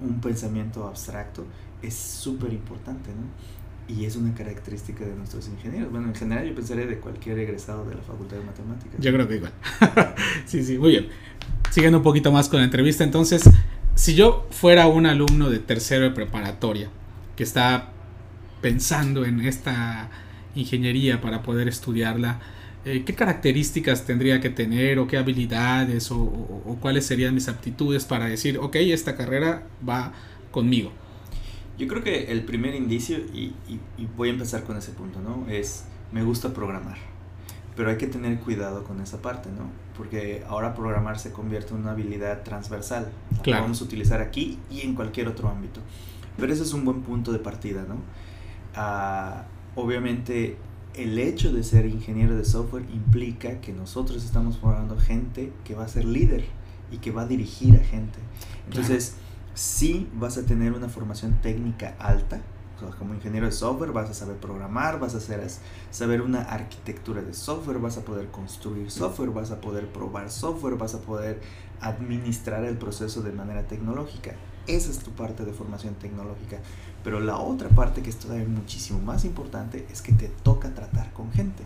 un 0.00 0.20
pensamiento 0.20 0.86
abstracto 0.86 1.44
es 1.82 1.94
súper 1.94 2.52
importante, 2.52 3.10
¿no? 3.10 3.94
Y 3.94 4.04
es 4.04 4.16
una 4.16 4.34
característica 4.34 5.04
de 5.04 5.14
nuestros 5.14 5.48
ingenieros. 5.48 5.90
Bueno, 5.90 6.08
en 6.08 6.14
general 6.14 6.46
yo 6.46 6.54
pensaría 6.54 6.86
de 6.86 6.98
cualquier 6.98 7.38
egresado 7.38 7.86
de 7.86 7.94
la 7.94 8.02
Facultad 8.02 8.36
de 8.36 8.44
Matemáticas. 8.44 9.00
Yo 9.00 9.12
creo 9.12 9.26
que 9.26 9.36
igual. 9.36 9.52
sí, 10.44 10.62
sí, 10.62 10.78
muy 10.78 10.90
bien. 10.90 11.08
Siguiendo 11.70 11.98
un 11.98 12.04
poquito 12.04 12.30
más 12.30 12.48
con 12.48 12.58
la 12.58 12.64
entrevista, 12.64 13.02
entonces, 13.02 13.48
si 13.94 14.14
yo 14.14 14.46
fuera 14.50 14.86
un 14.88 15.06
alumno 15.06 15.48
de 15.48 15.58
tercero 15.58 16.04
de 16.04 16.10
preparatoria 16.10 16.90
que 17.34 17.44
está 17.44 17.92
pensando 18.60 19.24
en 19.24 19.40
esta 19.40 20.10
ingeniería 20.54 21.22
para 21.22 21.42
poder 21.42 21.66
estudiarla, 21.68 22.40
eh, 22.88 23.04
¿qué 23.04 23.14
características 23.14 24.06
tendría 24.06 24.40
que 24.40 24.48
tener 24.48 24.98
o 24.98 25.06
qué 25.06 25.18
habilidades 25.18 26.10
o, 26.10 26.78
cuáles 26.80 27.04
serían 27.04 27.34
mis 27.34 27.48
aptitudes 27.48 28.04
para 28.04 28.26
decir, 28.26 28.58
ok, 28.58 28.76
esta 28.76 29.14
carrera 29.14 29.66
va 29.86 30.12
conmigo? 30.50 30.90
Yo 31.78 31.86
creo 31.86 32.02
que 32.02 32.32
el 32.32 32.44
primer 32.44 32.74
indicio, 32.74 33.18
y, 33.18 33.52
voy 34.16 34.30
a 34.30 34.32
empezar 34.32 34.64
con 34.64 34.76
ese 34.76 34.92
punto, 34.92 35.20
¿no? 35.20 35.46
Es, 35.48 35.84
me 36.12 36.22
gusta 36.22 36.54
programar, 36.54 36.96
pero 37.76 37.90
hay 37.90 37.98
que 37.98 38.06
tener 38.06 38.40
cuidado 38.40 38.84
con 38.84 39.00
esa 39.00 39.20
parte, 39.20 39.50
¿no? 39.50 39.70
Porque 39.96 40.42
ahora 40.48 40.74
programar 40.74 41.18
se 41.18 41.30
convierte 41.30 41.74
en 41.74 41.80
una 41.80 41.90
habilidad 41.92 42.42
transversal. 42.42 43.10
Claro. 43.42 43.62
vamos 43.62 43.82
a 43.82 43.84
utilizar 43.84 44.20
aquí 44.20 44.58
y 44.70 44.80
en 44.80 44.94
cualquier 44.94 45.28
otro 45.28 45.48
ámbito. 45.48 45.80
Pero 46.38 46.52
ese 46.52 46.62
es 46.62 46.72
un 46.72 46.84
buen 46.84 47.02
punto 47.02 47.32
de 47.32 47.38
partida, 47.38 47.84
¿no? 47.86 47.96
Ah, 48.74 49.44
obviamente 49.74 50.56
el 50.98 51.18
hecho 51.18 51.52
de 51.52 51.62
ser 51.62 51.86
ingeniero 51.86 52.36
de 52.36 52.44
software 52.44 52.84
implica 52.92 53.60
que 53.60 53.72
nosotros 53.72 54.24
estamos 54.24 54.58
formando 54.58 54.98
gente 54.98 55.52
que 55.64 55.74
va 55.74 55.84
a 55.84 55.88
ser 55.88 56.04
líder 56.04 56.44
y 56.90 56.98
que 56.98 57.10
va 57.10 57.22
a 57.22 57.26
dirigir 57.26 57.76
a 57.76 57.84
gente. 57.84 58.18
Entonces, 58.66 59.14
sí 59.54 60.08
vas 60.14 60.38
a 60.38 60.44
tener 60.44 60.72
una 60.72 60.88
formación 60.88 61.40
técnica 61.40 61.94
alta, 61.98 62.40
como 62.98 63.14
ingeniero 63.14 63.46
de 63.46 63.52
software 63.52 63.92
vas 63.92 64.10
a 64.10 64.14
saber 64.14 64.36
programar, 64.36 65.00
vas 65.00 65.14
a 65.14 65.18
hacer, 65.18 65.44
saber 65.90 66.22
una 66.22 66.42
arquitectura 66.42 67.22
de 67.22 67.34
software, 67.34 67.78
vas 67.78 67.98
a 67.98 68.04
poder 68.04 68.28
construir 68.28 68.90
software, 68.90 69.30
vas 69.30 69.50
a 69.50 69.60
poder 69.60 69.88
probar 69.88 70.30
software, 70.30 70.76
vas 70.76 70.94
a 70.94 71.00
poder 71.00 71.40
administrar 71.80 72.64
el 72.64 72.76
proceso 72.76 73.22
de 73.22 73.32
manera 73.32 73.66
tecnológica. 73.66 74.34
Esa 74.68 74.90
es 74.90 74.98
tu 74.98 75.10
parte 75.12 75.44
de 75.44 75.52
formación 75.52 75.94
tecnológica. 75.94 76.58
Pero 77.02 77.20
la 77.20 77.38
otra 77.38 77.68
parte 77.70 78.02
que 78.02 78.10
es 78.10 78.16
todavía 78.16 78.46
muchísimo 78.46 79.00
más 79.00 79.24
importante 79.24 79.86
es 79.90 80.02
que 80.02 80.12
te 80.12 80.28
toca 80.28 80.74
tratar 80.74 81.12
con 81.12 81.32
gente. 81.32 81.64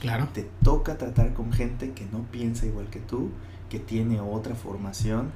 Claro. 0.00 0.28
Te 0.32 0.48
toca 0.62 0.98
tratar 0.98 1.32
con 1.32 1.52
gente 1.52 1.92
que 1.92 2.06
no 2.12 2.22
piensa 2.30 2.66
igual 2.66 2.88
que 2.88 3.00
tú, 3.00 3.30
que 3.70 3.78
tiene 3.78 4.20
otra 4.20 4.54
formación, 4.54 5.30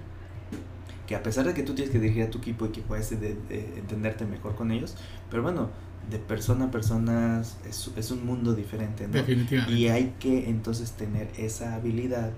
que 1.07 1.17
a 1.17 1.23
pesar 1.23 1.47
de 1.47 1.55
que 1.55 1.63
tú 1.63 1.75
tienes 1.75 1.91
que 1.91 1.99
dirigir 1.99 2.25
a 2.25 2.31
tu 2.31 2.39
equipo 2.39 2.67
y 2.67 2.69
que 2.69 2.83
puedes 2.83 3.11
entenderte 3.11 4.27
mejor 4.27 4.55
con 4.55 4.71
ellos, 4.71 4.97
pero 5.31 5.43
bueno, 5.43 5.71
de 6.09 6.19
persona 6.19 6.67
a 6.67 6.71
persona 6.71 7.43
es, 7.69 7.91
es 7.97 8.11
un 8.11 8.25
mundo 8.25 8.55
diferente, 8.55 9.07
¿no? 9.07 9.15
Definitivamente. 9.15 9.75
Y 9.75 9.89
hay 9.89 10.15
que 10.21 10.49
entonces 10.49 10.93
tener 10.93 11.31
esa 11.37 11.75
habilidad 11.75 12.31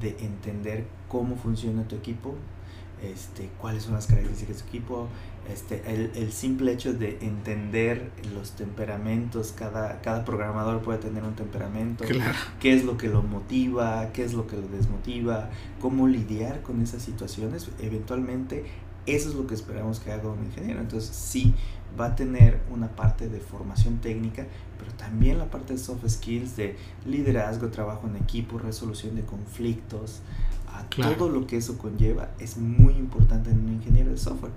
de 0.00 0.16
entender 0.20 0.86
cómo 1.08 1.36
funciona 1.36 1.86
tu 1.88 1.96
equipo, 1.96 2.34
este, 3.02 3.48
cuáles 3.58 3.84
son 3.84 3.94
las 3.94 4.06
características 4.06 4.56
de 4.56 4.62
tu 4.62 4.68
equipo, 4.68 5.08
este, 5.50 5.82
el, 5.86 6.12
el, 6.14 6.32
simple 6.32 6.72
hecho 6.72 6.92
de 6.92 7.18
entender 7.22 8.10
los 8.34 8.52
temperamentos, 8.52 9.52
cada, 9.56 10.00
cada 10.00 10.24
programador 10.24 10.82
puede 10.82 10.98
tener 10.98 11.24
un 11.24 11.34
temperamento, 11.34 12.04
qué 12.60 12.74
es 12.74 12.84
lo 12.84 12.96
que 12.96 13.08
lo 13.08 13.22
motiva, 13.22 14.10
qué 14.12 14.24
es 14.24 14.34
lo 14.34 14.46
que 14.46 14.56
lo 14.56 14.68
desmotiva, 14.68 15.50
cómo 15.80 16.08
lidiar 16.08 16.62
con 16.62 16.82
esas 16.82 17.02
situaciones, 17.02 17.68
eventualmente 17.80 18.64
eso 19.06 19.30
es 19.30 19.34
lo 19.34 19.46
que 19.46 19.54
esperamos 19.54 19.98
que 20.00 20.12
haga 20.12 20.28
un 20.28 20.44
ingeniero. 20.44 20.80
Entonces 20.80 21.14
sí, 21.14 21.54
va 21.98 22.06
a 22.06 22.16
tener 22.16 22.60
una 22.70 22.88
parte 22.88 23.28
de 23.28 23.40
formación 23.40 23.98
técnica, 23.98 24.46
pero 24.78 24.92
también 24.92 25.38
la 25.38 25.50
parte 25.50 25.74
de 25.74 25.78
soft 25.78 26.06
skills, 26.08 26.56
de 26.56 26.76
liderazgo, 27.06 27.68
trabajo 27.68 28.06
en 28.06 28.16
equipo, 28.16 28.58
resolución 28.58 29.16
de 29.16 29.22
conflictos, 29.22 30.20
a 30.72 30.84
todo 30.88 31.28
lo 31.28 31.46
que 31.46 31.56
eso 31.56 31.78
conlleva, 31.78 32.30
es 32.38 32.56
muy 32.56 32.94
importante 32.94 33.50
en 33.50 33.60
un 33.60 33.72
ingeniero 33.72 34.10
de 34.10 34.18
software. 34.18 34.52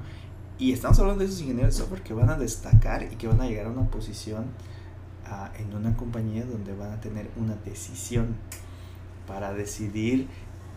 Y 0.60 0.72
estamos 0.72 1.00
hablando 1.00 1.20
de 1.20 1.26
esos 1.26 1.42
ingenieros 1.42 1.74
de 1.74 1.80
software 1.80 2.04
que 2.04 2.14
van 2.14 2.30
a 2.30 2.38
destacar 2.38 3.04
y 3.12 3.16
que 3.16 3.28
van 3.28 3.42
a 3.42 3.48
llegar 3.48 3.66
a 3.66 3.70
una 3.70 3.90
posición 3.90 4.46
ah, 5.26 5.52
en 5.58 5.76
una 5.76 5.98
compañía 5.98 6.46
donde 6.46 6.76
van 6.76 6.92
a 6.92 7.02
tener 7.02 7.30
una 7.36 7.56
decisión 7.66 8.36
para 9.28 9.54
decidir 9.54 10.28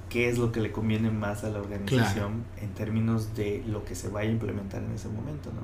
qué 0.08 0.28
es 0.28 0.38
lo 0.38 0.52
que 0.52 0.60
le 0.60 0.72
conviene 0.72 1.10
más 1.10 1.44
a 1.44 1.50
la 1.50 1.58
organización 1.58 2.44
en 2.60 2.70
términos 2.74 3.34
de 3.34 3.62
lo 3.66 3.84
que 3.84 3.94
se 3.94 4.08
vaya 4.08 4.30
a 4.30 4.32
implementar 4.32 4.82
en 4.82 4.92
ese 4.92 5.08
momento, 5.08 5.50
¿no? 5.52 5.62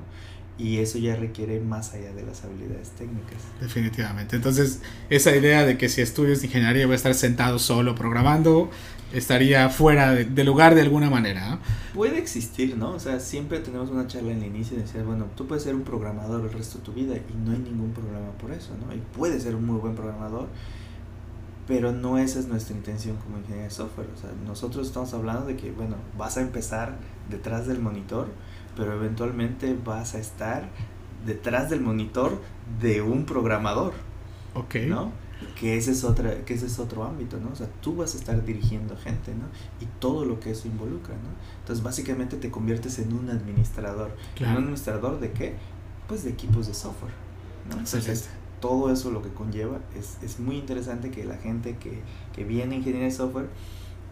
Y 0.57 0.77
eso 0.77 0.99
ya 0.99 1.15
requiere 1.15 1.59
más 1.59 1.93
allá 1.93 2.13
de 2.13 2.23
las 2.23 2.43
habilidades 2.43 2.91
técnicas. 2.91 3.37
Definitivamente. 3.59 4.35
Entonces, 4.35 4.81
esa 5.09 5.35
idea 5.35 5.65
de 5.65 5.77
que 5.77 5.89
si 5.89 6.01
estudias 6.01 6.43
ingeniería 6.43 6.85
voy 6.85 6.93
a 6.93 6.95
estar 6.95 7.15
sentado 7.15 7.57
solo 7.57 7.95
programando, 7.95 8.69
estaría 9.13 9.69
fuera 9.69 10.11
de, 10.13 10.43
lugar 10.43 10.75
de 10.75 10.81
alguna 10.81 11.09
manera. 11.09 11.59
Puede 11.93 12.17
existir, 12.17 12.75
¿no? 12.75 12.91
O 12.91 12.99
sea, 12.99 13.19
siempre 13.19 13.59
tenemos 13.59 13.91
una 13.91 14.07
charla 14.07 14.31
en 14.31 14.39
el 14.39 14.47
inicio 14.47 14.77
y 14.77 14.81
decir, 14.81 15.03
bueno, 15.03 15.27
tú 15.35 15.45
puedes 15.45 15.63
ser 15.63 15.75
un 15.75 15.83
programador 15.83 16.41
el 16.41 16.51
resto 16.51 16.79
de 16.79 16.83
tu 16.83 16.93
vida 16.93 17.15
y 17.15 17.45
no 17.45 17.51
hay 17.51 17.59
ningún 17.59 17.91
problema 17.91 18.31
por 18.41 18.51
eso, 18.51 18.71
¿no? 18.85 18.93
Y 18.93 19.01
puedes 19.15 19.43
ser 19.43 19.55
un 19.55 19.65
muy 19.65 19.79
buen 19.79 19.95
programador, 19.95 20.47
pero 21.67 21.91
no 21.91 22.17
esa 22.17 22.39
es 22.39 22.47
nuestra 22.47 22.75
intención 22.75 23.15
como 23.17 23.37
ingeniero 23.37 23.65
de 23.65 23.71
software. 23.71 24.07
O 24.15 24.19
sea, 24.19 24.31
nosotros 24.45 24.87
estamos 24.87 25.13
hablando 25.13 25.45
de 25.45 25.55
que, 25.55 25.71
bueno, 25.71 25.95
vas 26.17 26.37
a 26.37 26.41
empezar 26.41 26.97
detrás 27.29 27.67
del 27.67 27.79
monitor, 27.79 28.29
pero 28.75 28.93
eventualmente 28.93 29.75
vas 29.83 30.15
a 30.15 30.19
estar 30.19 30.69
detrás 31.25 31.69
del 31.69 31.81
monitor 31.81 32.39
de 32.81 33.01
un 33.01 33.25
programador. 33.25 33.93
Ok. 34.55 34.75
¿No? 34.87 35.23
que 35.59 35.77
ese 35.77 35.91
es 35.91 36.03
otra 36.03 36.45
que 36.45 36.53
ese 36.53 36.65
es 36.67 36.79
otro 36.79 37.03
ámbito 37.03 37.37
no 37.37 37.49
o 37.51 37.55
sea 37.55 37.67
tú 37.81 37.95
vas 37.95 38.15
a 38.15 38.17
estar 38.17 38.45
dirigiendo 38.45 38.95
gente 38.97 39.33
no 39.33 39.45
y 39.81 39.89
todo 39.99 40.25
lo 40.25 40.39
que 40.39 40.51
eso 40.51 40.67
involucra 40.67 41.15
no 41.15 41.29
entonces 41.59 41.83
básicamente 41.83 42.37
te 42.37 42.49
conviertes 42.49 42.99
en 42.99 43.13
un 43.13 43.29
administrador. 43.29 44.15
Un 44.39 44.47
administrador 44.47 45.19
de 45.19 45.31
qué 45.31 45.55
pues 46.07 46.23
de 46.23 46.29
equipos 46.29 46.67
de 46.67 46.73
software 46.73 47.13
no 47.69 47.77
entonces 47.77 48.29
todo 48.59 48.91
eso 48.91 49.11
lo 49.11 49.21
que 49.21 49.29
conlleva 49.29 49.79
es, 49.97 50.17
es 50.21 50.39
muy 50.39 50.55
interesante 50.57 51.11
que 51.11 51.25
la 51.25 51.35
gente 51.35 51.75
que, 51.77 51.99
que 52.33 52.45
viene 52.45 52.75
a 52.75 52.77
ingeniería 52.77 53.09
de 53.09 53.13
software 53.13 53.49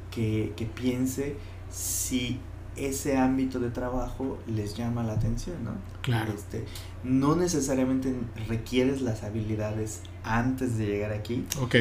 que, 0.09 0.51
que 0.57 0.65
piense 0.65 1.37
si 1.69 2.39
ese 2.75 3.17
ámbito 3.17 3.59
de 3.59 3.69
trabajo 3.69 4.39
les 4.47 4.75
llama 4.75 5.03
la 5.03 5.13
atención, 5.13 5.63
¿no? 5.63 5.71
Claro. 6.01 6.31
Este, 6.33 6.65
no 7.03 7.35
necesariamente 7.35 8.13
requieres 8.47 9.01
las 9.01 9.23
habilidades 9.23 10.01
antes 10.23 10.77
de 10.77 10.85
llegar 10.85 11.11
aquí. 11.11 11.45
Ok. 11.61 11.75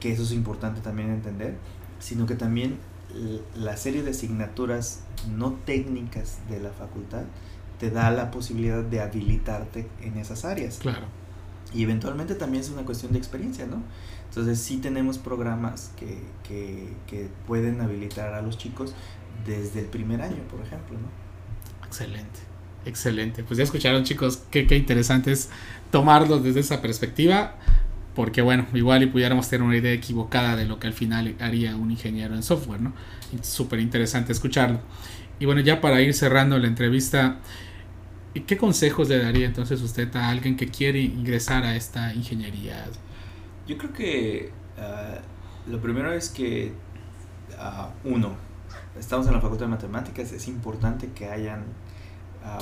Que 0.00 0.12
eso 0.12 0.22
es 0.22 0.32
importante 0.32 0.80
también 0.80 1.10
entender, 1.10 1.56
sino 1.98 2.26
que 2.26 2.34
también 2.34 2.78
la 3.54 3.76
serie 3.76 4.02
de 4.02 4.10
asignaturas 4.10 5.00
no 5.36 5.52
técnicas 5.52 6.38
de 6.48 6.60
la 6.60 6.70
facultad 6.70 7.24
te 7.78 7.90
da 7.90 8.10
la 8.10 8.30
posibilidad 8.30 8.82
de 8.82 9.00
habilitarte 9.00 9.86
en 10.00 10.18
esas 10.18 10.44
áreas. 10.44 10.78
Claro. 10.78 11.06
Y 11.72 11.82
eventualmente 11.82 12.34
también 12.34 12.62
es 12.62 12.70
una 12.70 12.84
cuestión 12.84 13.12
de 13.12 13.18
experiencia, 13.18 13.66
¿no? 13.66 13.82
Entonces 14.28 14.58
sí 14.58 14.78
tenemos 14.78 15.18
programas 15.18 15.92
que, 15.96 16.18
que, 16.46 16.92
que 17.06 17.28
pueden 17.46 17.80
habilitar 17.80 18.34
a 18.34 18.42
los 18.42 18.58
chicos 18.58 18.94
desde 19.46 19.80
el 19.80 19.86
primer 19.86 20.22
año, 20.22 20.42
por 20.50 20.60
ejemplo, 20.60 20.98
¿no? 20.98 21.86
Excelente, 21.86 22.40
excelente. 22.84 23.44
Pues 23.44 23.58
ya 23.58 23.64
escucharon 23.64 24.04
chicos, 24.04 24.42
qué, 24.50 24.66
qué 24.66 24.76
interesante 24.76 25.32
es 25.32 25.50
tomarlo 25.90 26.40
desde 26.40 26.60
esa 26.60 26.82
perspectiva, 26.82 27.56
porque 28.14 28.42
bueno, 28.42 28.66
igual 28.74 29.02
y 29.02 29.06
pudiéramos 29.06 29.48
tener 29.48 29.66
una 29.66 29.76
idea 29.76 29.92
equivocada 29.92 30.56
de 30.56 30.64
lo 30.66 30.78
que 30.78 30.86
al 30.86 30.92
final 30.92 31.34
haría 31.40 31.76
un 31.76 31.90
ingeniero 31.90 32.34
en 32.34 32.42
software, 32.42 32.80
¿no? 32.80 32.92
Súper 33.42 33.80
interesante 33.80 34.32
escucharlo. 34.32 34.80
Y 35.38 35.46
bueno, 35.46 35.60
ya 35.60 35.80
para 35.80 36.00
ir 36.00 36.14
cerrando 36.14 36.58
la 36.58 36.68
entrevista, 36.68 37.38
¿qué 38.46 38.56
consejos 38.56 39.08
le 39.08 39.18
daría 39.18 39.46
entonces 39.46 39.80
usted 39.82 40.14
a 40.16 40.28
alguien 40.28 40.56
que 40.56 40.68
quiere 40.68 41.00
ingresar 41.00 41.64
a 41.64 41.76
esta 41.76 42.14
ingeniería? 42.14 42.84
Yo 43.66 43.76
creo 43.78 43.92
que 43.92 44.52
ah, 44.78 45.18
lo 45.66 45.80
primero 45.80 46.12
es 46.12 46.28
que, 46.28 46.72
ah, 47.58 47.90
uno, 48.04 48.36
estamos 48.98 49.26
en 49.26 49.32
la 49.32 49.40
Facultad 49.40 49.66
de 49.66 49.70
Matemáticas, 49.70 50.32
es 50.32 50.48
importante 50.48 51.08
que 51.08 51.28
hayan 51.28 51.64
ah, 52.44 52.58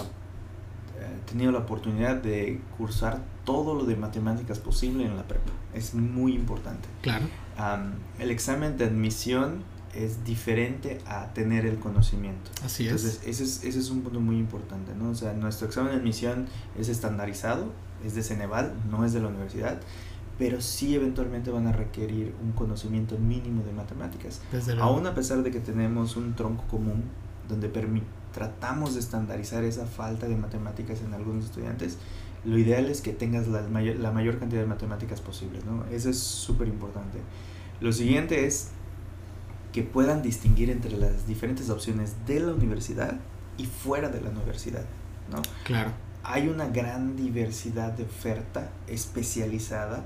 eh, 0.99 1.07
tenido 1.31 1.53
la 1.53 1.59
oportunidad 1.61 2.17
de 2.17 2.61
cursar 2.77 3.21
todo 3.45 3.75
lo 3.75 3.85
de 3.85 3.97
matemáticas 3.97 4.59
posible 4.59 5.05
en 5.05 5.17
la 5.17 5.25
prepa. 5.25 5.51
Es 5.75 5.95
muy 5.95 6.35
importante. 6.35 6.89
Claro. 7.03 7.25
el 8.19 8.31
examen 8.31 8.77
de 8.77 8.85
admisión 8.85 9.65
es 9.95 10.25
diferente 10.25 11.01
a 11.07 11.33
tener 11.35 11.67
el 11.67 11.79
conocimiento. 11.79 12.51
Así 12.65 12.87
es. 12.87 12.93
Entonces, 12.93 13.21
ese 13.27 13.45
es, 13.45 13.65
ese 13.65 13.79
es 13.79 13.91
un 13.91 14.03
punto 14.03 14.21
muy 14.21 14.39
importante, 14.39 14.95
¿no? 14.95 15.11
O 15.11 15.15
sea, 15.15 15.35
nuestro 15.35 15.67
examen 15.67 15.93
de 15.93 15.99
admisión 15.99 16.47
es 16.79 16.89
estandarizado, 16.89 17.73
es 18.05 18.15
de 18.15 18.23
Ceneval, 18.23 18.73
no 18.91 19.05
es 19.05 19.13
de 19.13 19.21
la 19.21 19.29
universidad, 19.29 19.81
pero 20.43 20.61
sí 20.61 20.97
eventualmente 20.97 21.53
van 21.53 21.69
a 21.69 21.73
requerir 21.73 22.35
un 22.43 22.51
conocimiento 22.51 23.17
mínimo 23.17 23.63
de 23.63 23.73
matemáticas. 23.73 24.41
Aún 24.81 25.07
a 25.07 25.15
pesar 25.15 25.45
de 25.45 25.53
que 25.53 25.61
tenemos 25.61 26.17
un 26.17 26.35
tronco 26.35 26.65
común 26.65 27.05
donde 27.49 27.71
tratamos 28.33 28.95
de 28.95 28.99
estandarizar 28.99 29.63
esa 29.63 29.87
falta 29.87 30.27
de 30.27 30.35
matemáticas 30.35 31.01
en 31.03 31.15
algunos 31.15 31.45
estudiantes, 31.45 31.97
lo 32.45 32.59
ideal 32.59 32.87
es 32.87 33.03
que 33.03 33.13
tengas 33.13 33.47
la 33.47 33.63
mayor, 33.69 34.01
la 34.01 34.11
mayor 34.11 34.41
cantidad 34.41 34.63
de 34.63 34.67
matemáticas 34.67 35.21
posible, 35.21 35.61
¿no? 35.65 35.85
Eso 35.95 36.11
es 36.11 36.19
súper 36.19 36.67
importante. 36.67 37.19
Lo 37.81 37.93
siguiente 37.93 38.45
es 38.45 38.71
que 39.73 39.85
puedan 39.85 40.23
distinguir 40.23 40.71
entre 40.71 40.97
las 40.97 41.25
diferentes 41.29 41.71
opciones 41.71 42.17
de 42.27 42.41
la 42.41 42.53
universidad 42.53 43.21
y 43.59 43.67
fuera 43.67 44.09
de 44.09 44.21
la 44.21 44.31
universidad, 44.31 44.87
¿no? 45.31 45.41
Claro. 45.63 45.93
Hay 46.25 46.49
una 46.49 46.67
gran 46.67 47.15
diversidad 47.15 47.93
de 47.93 48.03
oferta 48.03 48.73
especializada 48.89 50.05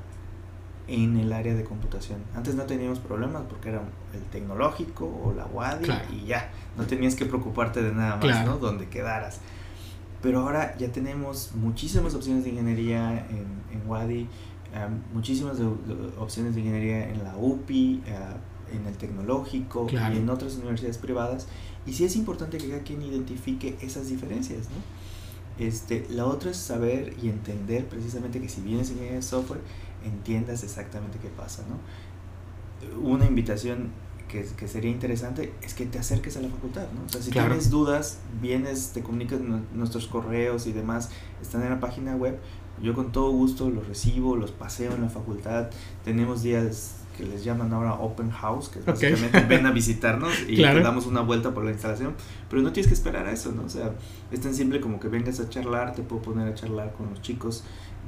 en 0.88 1.16
el 1.16 1.33
área 1.33 1.55
de 1.55 1.64
computación. 1.64 2.20
Antes 2.35 2.55
no 2.55 2.64
teníamos 2.64 2.99
problemas 2.99 3.42
porque 3.49 3.70
era 3.70 3.83
el 4.14 4.22
tecnológico 4.31 5.05
o 5.07 5.33
la 5.33 5.46
WADI 5.46 5.88
y 6.12 6.27
ya, 6.27 6.51
no 6.77 6.85
tenías 6.85 7.14
que 7.14 7.27
preocuparte 7.27 7.83
de 7.83 7.92
nada 7.92 8.16
más, 8.16 8.46
¿no? 8.46 8.59
Donde 8.59 8.88
quedaras. 8.88 9.40
Pero 10.22 10.40
ahora 10.40 10.77
ya 10.79 10.90
tenemos 10.92 11.53
muchísimas 11.55 12.14
opciones 12.14 12.44
de 12.44 12.51
ingeniería 12.51 13.27
en, 13.31 13.46
en 13.72 13.88
WADI, 13.88 14.29
muchísimas 15.12 15.57
opciones 16.18 16.55
de 16.55 16.61
ingeniería 16.61 17.09
en 17.09 17.25
la 17.25 17.37
UPI, 17.37 18.03
uh, 18.07 18.75
en 18.75 18.87
el 18.87 18.96
tecnológico 18.96 19.87
y 19.90 19.96
en 19.96 20.29
otras 20.29 20.57
universidades 20.57 20.99
privadas. 20.99 21.46
Y 21.87 21.92
sí 21.92 22.05
es 22.05 22.16
importante 22.16 22.59
que 22.59 22.68
cada 22.68 22.83
quien 22.83 23.03
identifique 23.03 23.77
esas 23.81 24.09
diferencias, 24.09 24.68
¿no? 24.68 25.64
Este, 25.64 26.07
la 26.11 26.27
otra 26.27 26.51
es 26.51 26.59
saber 26.59 27.14
y 27.22 27.31
entender 27.31 27.87
precisamente 27.87 28.40
que 28.40 28.49
si 28.49 28.61
vienes 28.61 28.90
ingeniería 28.90 29.16
de 29.16 29.22
software, 29.22 29.61
entiendas 30.07 30.62
exactamente 30.62 31.19
qué 31.21 31.29
pasa, 31.29 31.62
¿no? 31.69 31.79
Una 33.01 33.27
invitación 33.27 33.90
que, 34.29 34.45
que, 34.57 34.69
sería 34.69 34.90
interesante 34.90 35.53
es 35.62 35.75
que 35.75 35.87
te 35.87 35.99
acerques 35.99 36.37
a 36.37 36.40
la 36.40 36.49
facultad, 36.49 36.87
¿no? 36.95 37.05
O 37.07 37.09
sea, 37.09 37.23
si 37.23 37.31
tienes 37.31 37.71
dudas, 37.71 38.19
vienes, 38.42 38.90
te 38.92 39.03
comunicas, 39.03 39.40
nuestros 39.75 40.07
correos 40.07 40.66
y 40.66 40.73
demás 40.73 41.11
están 41.40 41.62
en 41.62 41.71
la 41.71 41.81
página 41.81 42.16
web, 42.16 42.38
yo 42.83 42.95
con 42.95 43.12
todo 43.12 43.31
gusto 43.31 43.71
los 43.71 43.87
recibo, 43.87 44.37
los 44.37 44.51
paseo 44.51 44.95
en 44.95 45.03
la 45.03 45.09
facultad, 45.09 45.71
tenemos 46.05 46.42
días 46.42 47.06
que 47.17 47.25
les 47.25 47.45
llaman 47.45 47.73
ahora 47.73 47.95
Open 47.95 48.31
House, 48.31 48.69
que 48.69 48.81
básicamente 48.81 49.41
ven 49.41 49.67
a 49.67 49.71
visitarnos 49.73 50.33
y 50.47 50.57
te 50.57 50.81
damos 50.81 51.07
una 51.07 51.21
vuelta 51.21 51.55
por 51.55 51.65
la 51.65 51.71
instalación, 51.71 52.15
pero 52.51 52.63
no 52.63 52.73
tienes 52.73 52.89
que 52.89 52.95
esperar 52.95 53.27
a 53.27 53.33
eso, 53.33 53.53
¿no? 53.53 53.65
O 53.65 53.69
sea, 53.69 53.93
es 54.31 54.41
tan 54.41 54.55
simple 54.55 54.81
como 54.81 55.01
que 55.01 55.09
vengas 55.09 55.41
a 55.41 55.49
charlar, 55.49 55.95
te 55.95 56.03
puedo 56.03 56.23
poner 56.23 56.49
a 56.49 56.55
charlar 56.55 56.93
con 56.93 57.11
los 57.11 57.23
chicos 57.23 57.65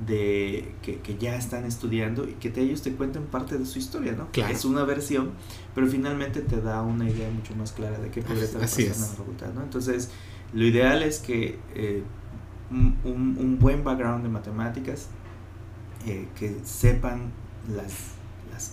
de 0.07 0.75
que, 0.83 1.01
que 1.01 1.17
ya 1.17 1.37
están 1.37 1.65
estudiando 1.65 2.29
y 2.29 2.35
que 2.35 2.51
te, 2.51 2.61
ellos 2.61 2.83
te 2.83 2.93
cuenten 2.93 3.25
parte 3.25 3.59
de 3.59 3.67
su 3.67 3.79
historia, 3.79 4.13
¿no? 4.13 4.29
Claro. 4.31 4.53
Es 4.53 4.65
una 4.65 4.85
versión, 4.85 5.33
pero 5.75 5.87
finalmente 5.89 6.41
te 6.41 6.61
da 6.61 6.83
una 6.83 7.09
idea 7.09 7.29
mucho 7.31 7.57
más 7.57 7.73
clara 7.73 7.99
de 7.99 8.11
qué 8.11 8.23
podría 8.23 8.45
estar 8.45 8.61
pasando 8.61 8.95
en 8.95 9.01
la 9.01 9.07
facultad, 9.07 9.53
¿no? 9.55 9.63
Entonces, 9.63 10.11
lo 10.53 10.65
ideal 10.65 11.03
es 11.03 11.19
que 11.19 11.59
eh, 11.75 12.03
un, 12.71 13.37
un, 13.39 13.59
buen 13.59 13.83
background 13.83 14.23
de 14.23 14.29
matemáticas, 14.29 15.09
eh, 16.07 16.29
que 16.39 16.57
sepan 16.65 17.33
las 17.75 18.18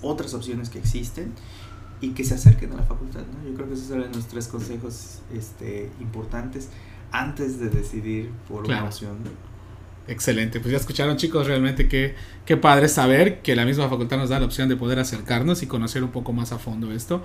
otras 0.01 0.33
opciones 0.33 0.69
que 0.69 0.79
existen 0.79 1.33
y 2.01 2.09
que 2.09 2.23
se 2.23 2.35
acerquen 2.35 2.73
a 2.73 2.77
la 2.77 2.83
facultad. 2.83 3.21
¿no? 3.21 3.49
Yo 3.49 3.55
creo 3.55 3.67
que 3.67 3.73
esos 3.73 3.89
eran 3.91 4.11
los 4.11 4.27
tres 4.27 4.47
consejos 4.47 5.19
este, 5.33 5.89
importantes 5.99 6.69
antes 7.11 7.59
de 7.59 7.69
decidir 7.69 8.31
por 8.47 8.65
una 8.65 8.83
opción. 8.83 9.17
Excelente, 10.07 10.59
pues 10.59 10.71
ya 10.71 10.77
escucharon 10.77 11.17
chicos, 11.17 11.47
realmente 11.47 11.87
qué, 11.87 12.13
qué 12.45 12.57
padre 12.57 12.89
saber 12.89 13.41
que 13.41 13.55
la 13.55 13.65
misma 13.65 13.89
facultad 13.89 14.17
nos 14.17 14.29
da 14.29 14.39
la 14.39 14.45
opción 14.45 14.69
de 14.69 14.75
poder 14.75 14.99
acercarnos 14.99 15.63
y 15.63 15.67
conocer 15.67 16.03
un 16.03 16.11
poco 16.11 16.31
más 16.31 16.51
a 16.51 16.59
fondo 16.59 16.91
esto. 16.91 17.23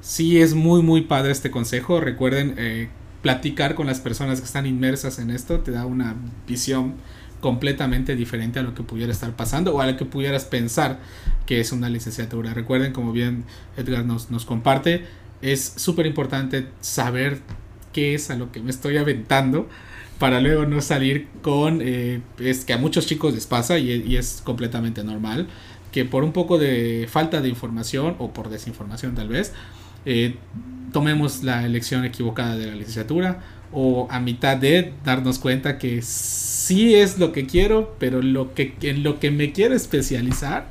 Sí 0.00 0.40
es 0.40 0.54
muy 0.54 0.82
muy 0.82 1.02
padre 1.02 1.32
este 1.32 1.50
consejo, 1.50 2.00
recuerden 2.00 2.54
eh, 2.56 2.88
platicar 3.20 3.74
con 3.74 3.86
las 3.86 4.00
personas 4.00 4.40
que 4.40 4.46
están 4.46 4.66
inmersas 4.66 5.18
en 5.18 5.30
esto, 5.30 5.60
te 5.60 5.70
da 5.70 5.84
una 5.84 6.14
visión 6.46 6.94
completamente 7.44 8.16
diferente 8.16 8.58
a 8.58 8.62
lo 8.62 8.74
que 8.74 8.82
pudiera 8.82 9.12
estar 9.12 9.36
pasando 9.36 9.74
o 9.74 9.82
a 9.82 9.86
lo 9.86 9.98
que 9.98 10.06
pudieras 10.06 10.46
pensar 10.46 10.98
que 11.44 11.60
es 11.60 11.72
una 11.72 11.90
licenciatura. 11.90 12.54
Recuerden, 12.54 12.94
como 12.94 13.12
bien 13.12 13.44
Edgar 13.76 14.06
nos, 14.06 14.30
nos 14.30 14.46
comparte, 14.46 15.04
es 15.42 15.74
súper 15.76 16.06
importante 16.06 16.68
saber 16.80 17.40
qué 17.92 18.14
es 18.14 18.30
a 18.30 18.36
lo 18.36 18.50
que 18.50 18.60
me 18.60 18.70
estoy 18.70 18.96
aventando 18.96 19.68
para 20.18 20.40
luego 20.40 20.64
no 20.64 20.80
salir 20.80 21.28
con... 21.42 21.80
Eh, 21.82 22.22
es 22.38 22.64
que 22.64 22.72
a 22.72 22.78
muchos 22.78 23.04
chicos 23.04 23.34
les 23.34 23.46
pasa 23.46 23.78
y, 23.78 24.16
es 24.16 24.40
completamente 24.42 25.04
normal 25.04 25.46
que 25.92 26.06
por 26.06 26.24
un 26.24 26.32
poco 26.32 26.56
de 26.56 27.06
falta 27.10 27.42
de 27.42 27.50
información 27.50 28.16
o 28.20 28.32
por 28.32 28.48
desinformación 28.48 29.14
tal 29.14 29.28
vez, 29.28 29.52
eh, 30.06 30.36
tomemos 30.94 31.42
la 31.42 31.66
elección 31.66 32.06
equivocada 32.06 32.56
de 32.56 32.68
la 32.68 32.74
licenciatura 32.74 33.42
o 33.72 34.06
a 34.10 34.20
mitad 34.20 34.56
de 34.56 34.92
darnos 35.04 35.38
cuenta 35.38 35.78
que 35.78 36.02
sí 36.02 36.94
es 36.94 37.18
lo 37.18 37.32
que 37.32 37.46
quiero, 37.46 37.94
pero 37.98 38.22
lo 38.22 38.54
que, 38.54 38.74
en 38.82 39.02
lo 39.02 39.18
que 39.18 39.30
me 39.30 39.52
quiero 39.52 39.74
especializar, 39.74 40.68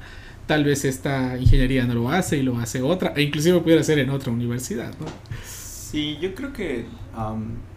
tal 0.48 0.64
vez 0.64 0.86
esta 0.86 1.38
ingeniería 1.38 1.86
no 1.86 1.94
lo 1.94 2.10
hace 2.10 2.38
y 2.38 2.44
lo 2.44 2.58
hace 2.58 2.82
otra, 2.82 3.14
e 3.16 3.24
inclusive 3.24 3.60
pudiera 3.60 3.82
hacer 3.82 4.00
en 4.00 4.10
otra 4.10 4.32
universidad, 4.32 4.94
¿no? 5.00 5.06
Sí, 5.46 6.18
yo 6.22 6.34
creo 6.34 6.54
que 6.54 6.86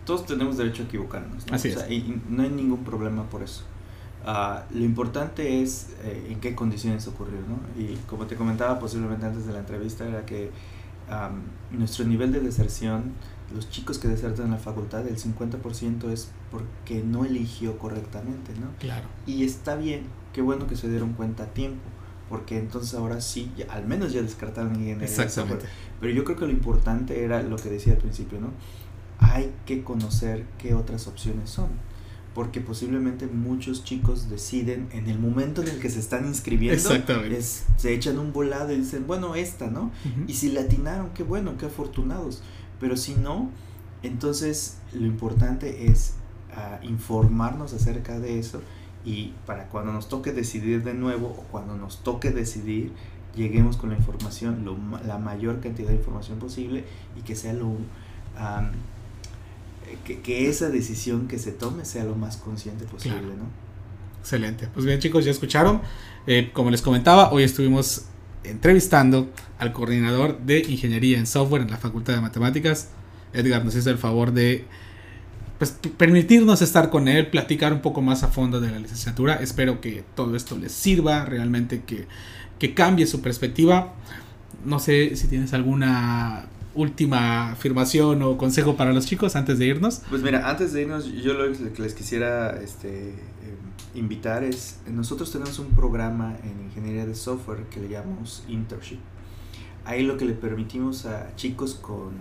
todos 0.04 0.26
tenemos 0.26 0.56
derecho 0.56 0.82
a 0.82 0.86
equivocarnos, 0.86 1.46
¿no? 1.46 1.54
Así 1.54 1.68
es. 1.68 1.90
y 1.90 2.20
no 2.28 2.42
hay 2.42 2.48
ningún 2.48 2.84
problema 2.84 3.28
por 3.28 3.42
eso. 3.42 3.62
Uh, 4.26 4.58
lo 4.76 4.84
importante 4.84 5.62
es 5.62 5.90
eh, 6.02 6.28
en 6.30 6.40
qué 6.40 6.54
condiciones 6.56 7.06
ocurrió, 7.06 7.38
¿no? 7.40 7.80
Y 7.80 7.94
como 8.08 8.26
te 8.26 8.34
comentaba 8.34 8.78
posiblemente 8.78 9.26
antes 9.26 9.46
de 9.46 9.52
la 9.52 9.60
entrevista, 9.60 10.06
era 10.06 10.26
que 10.26 10.50
nuestro 11.70 12.04
nivel 12.04 12.32
de 12.32 12.40
deserción 12.40 13.12
los 13.54 13.70
chicos 13.70 13.98
que 13.98 14.08
desertan 14.08 14.46
en 14.46 14.52
la 14.52 14.58
facultad, 14.58 15.06
el 15.06 15.16
50% 15.16 16.10
es 16.10 16.30
porque 16.50 17.02
no 17.02 17.24
eligió 17.24 17.78
correctamente, 17.78 18.52
¿no? 18.60 18.68
Claro. 18.78 19.06
Y 19.26 19.44
está 19.44 19.76
bien, 19.76 20.02
qué 20.32 20.42
bueno 20.42 20.66
que 20.66 20.76
se 20.76 20.88
dieron 20.88 21.12
cuenta 21.12 21.44
a 21.44 21.46
tiempo, 21.46 21.84
porque 22.28 22.58
entonces 22.58 22.94
ahora 22.94 23.20
sí, 23.20 23.52
al 23.68 23.86
menos 23.86 24.12
ya 24.12 24.22
descartaron 24.22 24.74
ingeniería. 24.74 25.04
Exactamente. 25.04 25.66
Pero 26.00 26.12
yo 26.12 26.24
creo 26.24 26.36
que 26.36 26.46
lo 26.46 26.52
importante 26.52 27.24
era 27.24 27.42
lo 27.42 27.56
que 27.56 27.70
decía 27.70 27.92
al 27.92 27.98
principio, 28.00 28.40
¿no? 28.40 28.50
Hay 29.18 29.52
que 29.64 29.82
conocer 29.82 30.44
qué 30.58 30.74
otras 30.74 31.06
opciones 31.06 31.50
son. 31.50 31.68
Porque 32.34 32.60
posiblemente 32.60 33.26
muchos 33.28 33.82
chicos 33.82 34.28
deciden 34.28 34.88
en 34.92 35.06
el 35.06 35.18
momento 35.18 35.62
en 35.62 35.68
el 35.68 35.78
que 35.78 35.88
se 35.88 36.00
están 36.00 36.26
inscribiendo, 36.26 36.90
se 37.78 37.94
echan 37.94 38.18
un 38.18 38.34
volado 38.34 38.72
y 38.72 38.76
dicen, 38.76 39.06
bueno, 39.06 39.34
esta, 39.36 39.68
¿no? 39.68 39.90
Y 40.26 40.34
si 40.34 40.50
le 40.50 40.60
atinaron, 40.60 41.14
qué 41.14 41.22
bueno, 41.22 41.56
qué 41.56 41.64
afortunados 41.64 42.42
pero 42.80 42.96
si 42.96 43.14
no, 43.14 43.50
entonces 44.02 44.78
lo 44.92 45.06
importante 45.06 45.86
es 45.90 46.14
ah, 46.54 46.78
informarnos 46.82 47.72
acerca 47.72 48.18
de 48.18 48.38
eso 48.38 48.62
y 49.04 49.32
para 49.46 49.68
cuando 49.68 49.92
nos 49.92 50.08
toque 50.08 50.32
decidir 50.32 50.82
de 50.82 50.94
nuevo 50.94 51.28
o 51.28 51.44
cuando 51.50 51.76
nos 51.76 52.02
toque 52.02 52.30
decidir, 52.30 52.92
lleguemos 53.36 53.76
con 53.76 53.90
la 53.90 53.96
información, 53.96 54.64
lo, 54.64 54.76
la 55.06 55.18
mayor 55.18 55.60
cantidad 55.60 55.88
de 55.88 55.94
información 55.94 56.38
posible 56.38 56.84
y 57.16 57.22
que 57.22 57.36
sea 57.36 57.52
lo... 57.52 57.76
que, 60.04 60.20
que, 60.20 60.48
esa 60.48 60.70
decisión 60.70 61.28
que 61.28 61.38
se 61.38 61.52
tome 61.52 61.84
sea 61.84 62.04
lo 62.04 62.16
más 62.16 62.36
consciente 62.36 62.84
posible, 62.84 63.36
¿no? 63.36 63.66
Excelente. 64.20 64.68
Pues 64.74 64.84
bien 64.84 64.98
chicos, 64.98 65.24
ya 65.24 65.30
escucharon. 65.30 65.80
Eh, 66.26 66.50
como 66.52 66.70
les 66.70 66.82
comentaba, 66.82 67.30
hoy 67.30 67.44
estuvimos 67.44 68.06
entrevistando 68.50 69.30
al 69.58 69.72
coordinador 69.72 70.38
de 70.40 70.60
Ingeniería 70.60 71.18
en 71.18 71.26
Software 71.26 71.62
en 71.62 71.70
la 71.70 71.76
Facultad 71.76 72.14
de 72.14 72.20
Matemáticas. 72.20 72.88
Edgar 73.32 73.64
nos 73.64 73.74
hizo 73.74 73.90
el 73.90 73.98
favor 73.98 74.32
de 74.32 74.64
pues, 75.58 75.76
permitirnos 75.96 76.62
estar 76.62 76.90
con 76.90 77.08
él, 77.08 77.28
platicar 77.28 77.72
un 77.72 77.80
poco 77.80 78.02
más 78.02 78.22
a 78.22 78.28
fondo 78.28 78.60
de 78.60 78.70
la 78.70 78.78
licenciatura. 78.78 79.36
Espero 79.36 79.80
que 79.80 80.04
todo 80.14 80.36
esto 80.36 80.56
les 80.56 80.72
sirva, 80.72 81.24
realmente 81.24 81.82
que, 81.86 82.06
que 82.58 82.74
cambie 82.74 83.06
su 83.06 83.20
perspectiva. 83.20 83.94
No 84.64 84.78
sé 84.78 85.16
si 85.16 85.28
tienes 85.28 85.52
alguna 85.52 86.46
última 86.74 87.52
afirmación 87.52 88.22
o 88.22 88.36
consejo 88.36 88.76
para 88.76 88.92
los 88.92 89.06
chicos 89.06 89.34
antes 89.34 89.58
de 89.58 89.66
irnos. 89.66 90.02
Pues 90.10 90.22
mira, 90.22 90.48
antes 90.48 90.72
de 90.72 90.82
irnos, 90.82 91.06
yo 91.06 91.32
lo 91.32 91.50
que 91.72 91.82
les 91.82 91.94
quisiera 91.94 92.60
este, 92.62 93.14
invitar 93.96 94.44
es, 94.44 94.80
nosotros 94.86 95.32
tenemos 95.32 95.58
un 95.58 95.70
programa 95.70 96.36
en 96.42 96.66
ingeniería 96.66 97.06
de 97.06 97.14
software 97.14 97.64
que 97.64 97.80
le 97.80 97.88
llamamos 97.88 98.44
Internship. 98.48 98.98
Ahí 99.84 100.02
lo 100.02 100.16
que 100.16 100.24
le 100.24 100.34
permitimos 100.34 101.06
a 101.06 101.34
chicos 101.36 101.74
con 101.74 102.14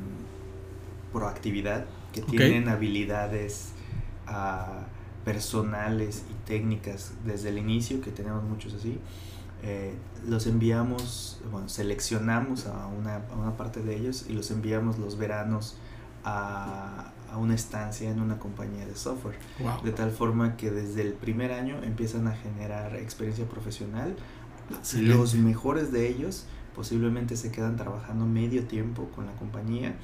proactividad, 1.12 1.86
que 2.14 2.22
tienen 2.22 2.70
habilidades 2.70 3.72
uh, 4.28 4.84
personales 5.26 6.24
y 6.30 6.48
técnicas 6.48 7.14
desde 7.26 7.50
el 7.50 7.58
inicio, 7.58 8.02
que 8.02 8.12
tenemos 8.12 8.44
muchos 8.44 8.74
así, 8.74 9.00
eh, 9.64 9.96
los 10.28 10.46
enviamos, 10.46 11.42
bueno, 11.52 11.68
seleccionamos 11.70 12.68
a 12.68 12.86
una, 12.88 13.16
a 13.16 13.36
una, 13.36 13.58
parte 13.58 13.82
de 13.82 13.96
ellos 13.96 14.26
y 14.30 14.34
los 14.34 14.52
enviamos 14.52 15.00
los 15.00 15.18
veranos 15.18 15.78
a, 16.24 17.12
a 17.32 17.38
una 17.38 17.56
estancia 17.56 18.10
en 18.10 18.20
una 18.22 18.40
compañía 18.40 18.86
de 18.86 18.96
software. 18.96 19.38
De 19.84 19.92
tal 19.92 20.12
forma 20.12 20.58
que 20.58 20.72
desde 20.72 21.02
el 21.02 21.14
primer 21.14 21.52
año 21.52 21.82
empiezan 21.84 22.28
a 22.28 22.36
generar 22.36 22.96
experiencia 22.96 23.46
profesional. 23.46 24.16
Los 24.96 25.36
mejores 25.36 25.92
de 25.92 26.08
ellos 26.08 26.46
posiblemente 26.76 27.38
se 27.38 27.52
quedan 27.52 27.78
trabajando 27.78 28.26
medio 28.26 28.66
tiempo 28.66 29.10
con 29.16 29.26
la 29.26 29.32
compañía 29.34 29.96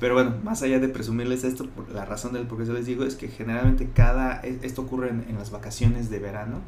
pero 0.00 0.14
bueno, 0.14 0.34
más 0.42 0.62
allá 0.62 0.80
de 0.80 0.88
presumirles 0.88 1.44
esto, 1.44 1.66
la 1.92 2.04
razón 2.04 2.32
del 2.32 2.46
por 2.46 2.58
qué 2.58 2.66
se 2.66 2.72
les 2.72 2.86
digo 2.86 3.04
es 3.04 3.14
que 3.14 3.28
generalmente 3.28 3.88
cada, 3.94 4.40
e, 4.42 4.58
esto 4.62 4.82
ocurre 4.82 5.10
en, 5.10 5.34
las 5.38 5.50
vacaciones 5.50 6.10
de 6.10 6.18
verano, 6.18 6.60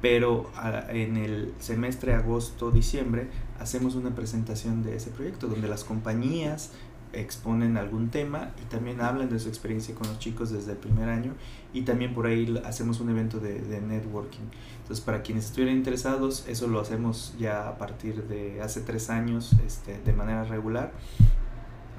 pero 0.00 0.50
en 0.90 1.16
el 1.16 1.54
semestre 1.60 2.14
agosto-diciembre 2.14 3.28
hacemos 3.58 3.94
una 3.94 4.14
presentación 4.14 4.82
de 4.82 4.96
ese 4.96 5.10
proyecto 5.10 5.46
donde 5.46 5.68
las 5.68 5.84
compañías 5.84 6.70
exponen 7.12 7.76
algún 7.76 8.10
tema 8.10 8.52
y 8.62 8.64
también 8.66 9.00
hablan 9.00 9.28
de 9.28 9.38
su 9.38 9.48
experiencia 9.48 9.94
con 9.94 10.08
los 10.08 10.18
chicos 10.18 10.50
desde 10.50 10.72
el 10.72 10.78
primer 10.78 11.08
año 11.08 11.34
y 11.72 11.82
también 11.82 12.14
por 12.14 12.26
ahí 12.26 12.60
hacemos 12.64 13.00
un 13.00 13.10
evento 13.10 13.38
de, 13.38 13.60
de, 13.60 13.80
networking. 13.80 14.44
Entonces 14.82 15.04
para 15.04 15.22
quienes 15.22 15.46
estuvieran 15.46 15.76
interesados, 15.76 16.44
eso 16.48 16.68
lo 16.68 16.80
hacemos 16.80 17.34
ya 17.38 17.68
a 17.68 17.78
partir 17.78 18.24
de 18.24 18.60
hace 18.62 18.80
tres 18.80 19.10
años 19.10 19.54
este, 19.64 19.98
de 19.98 20.12
manera 20.12 20.44
regular 20.44 20.92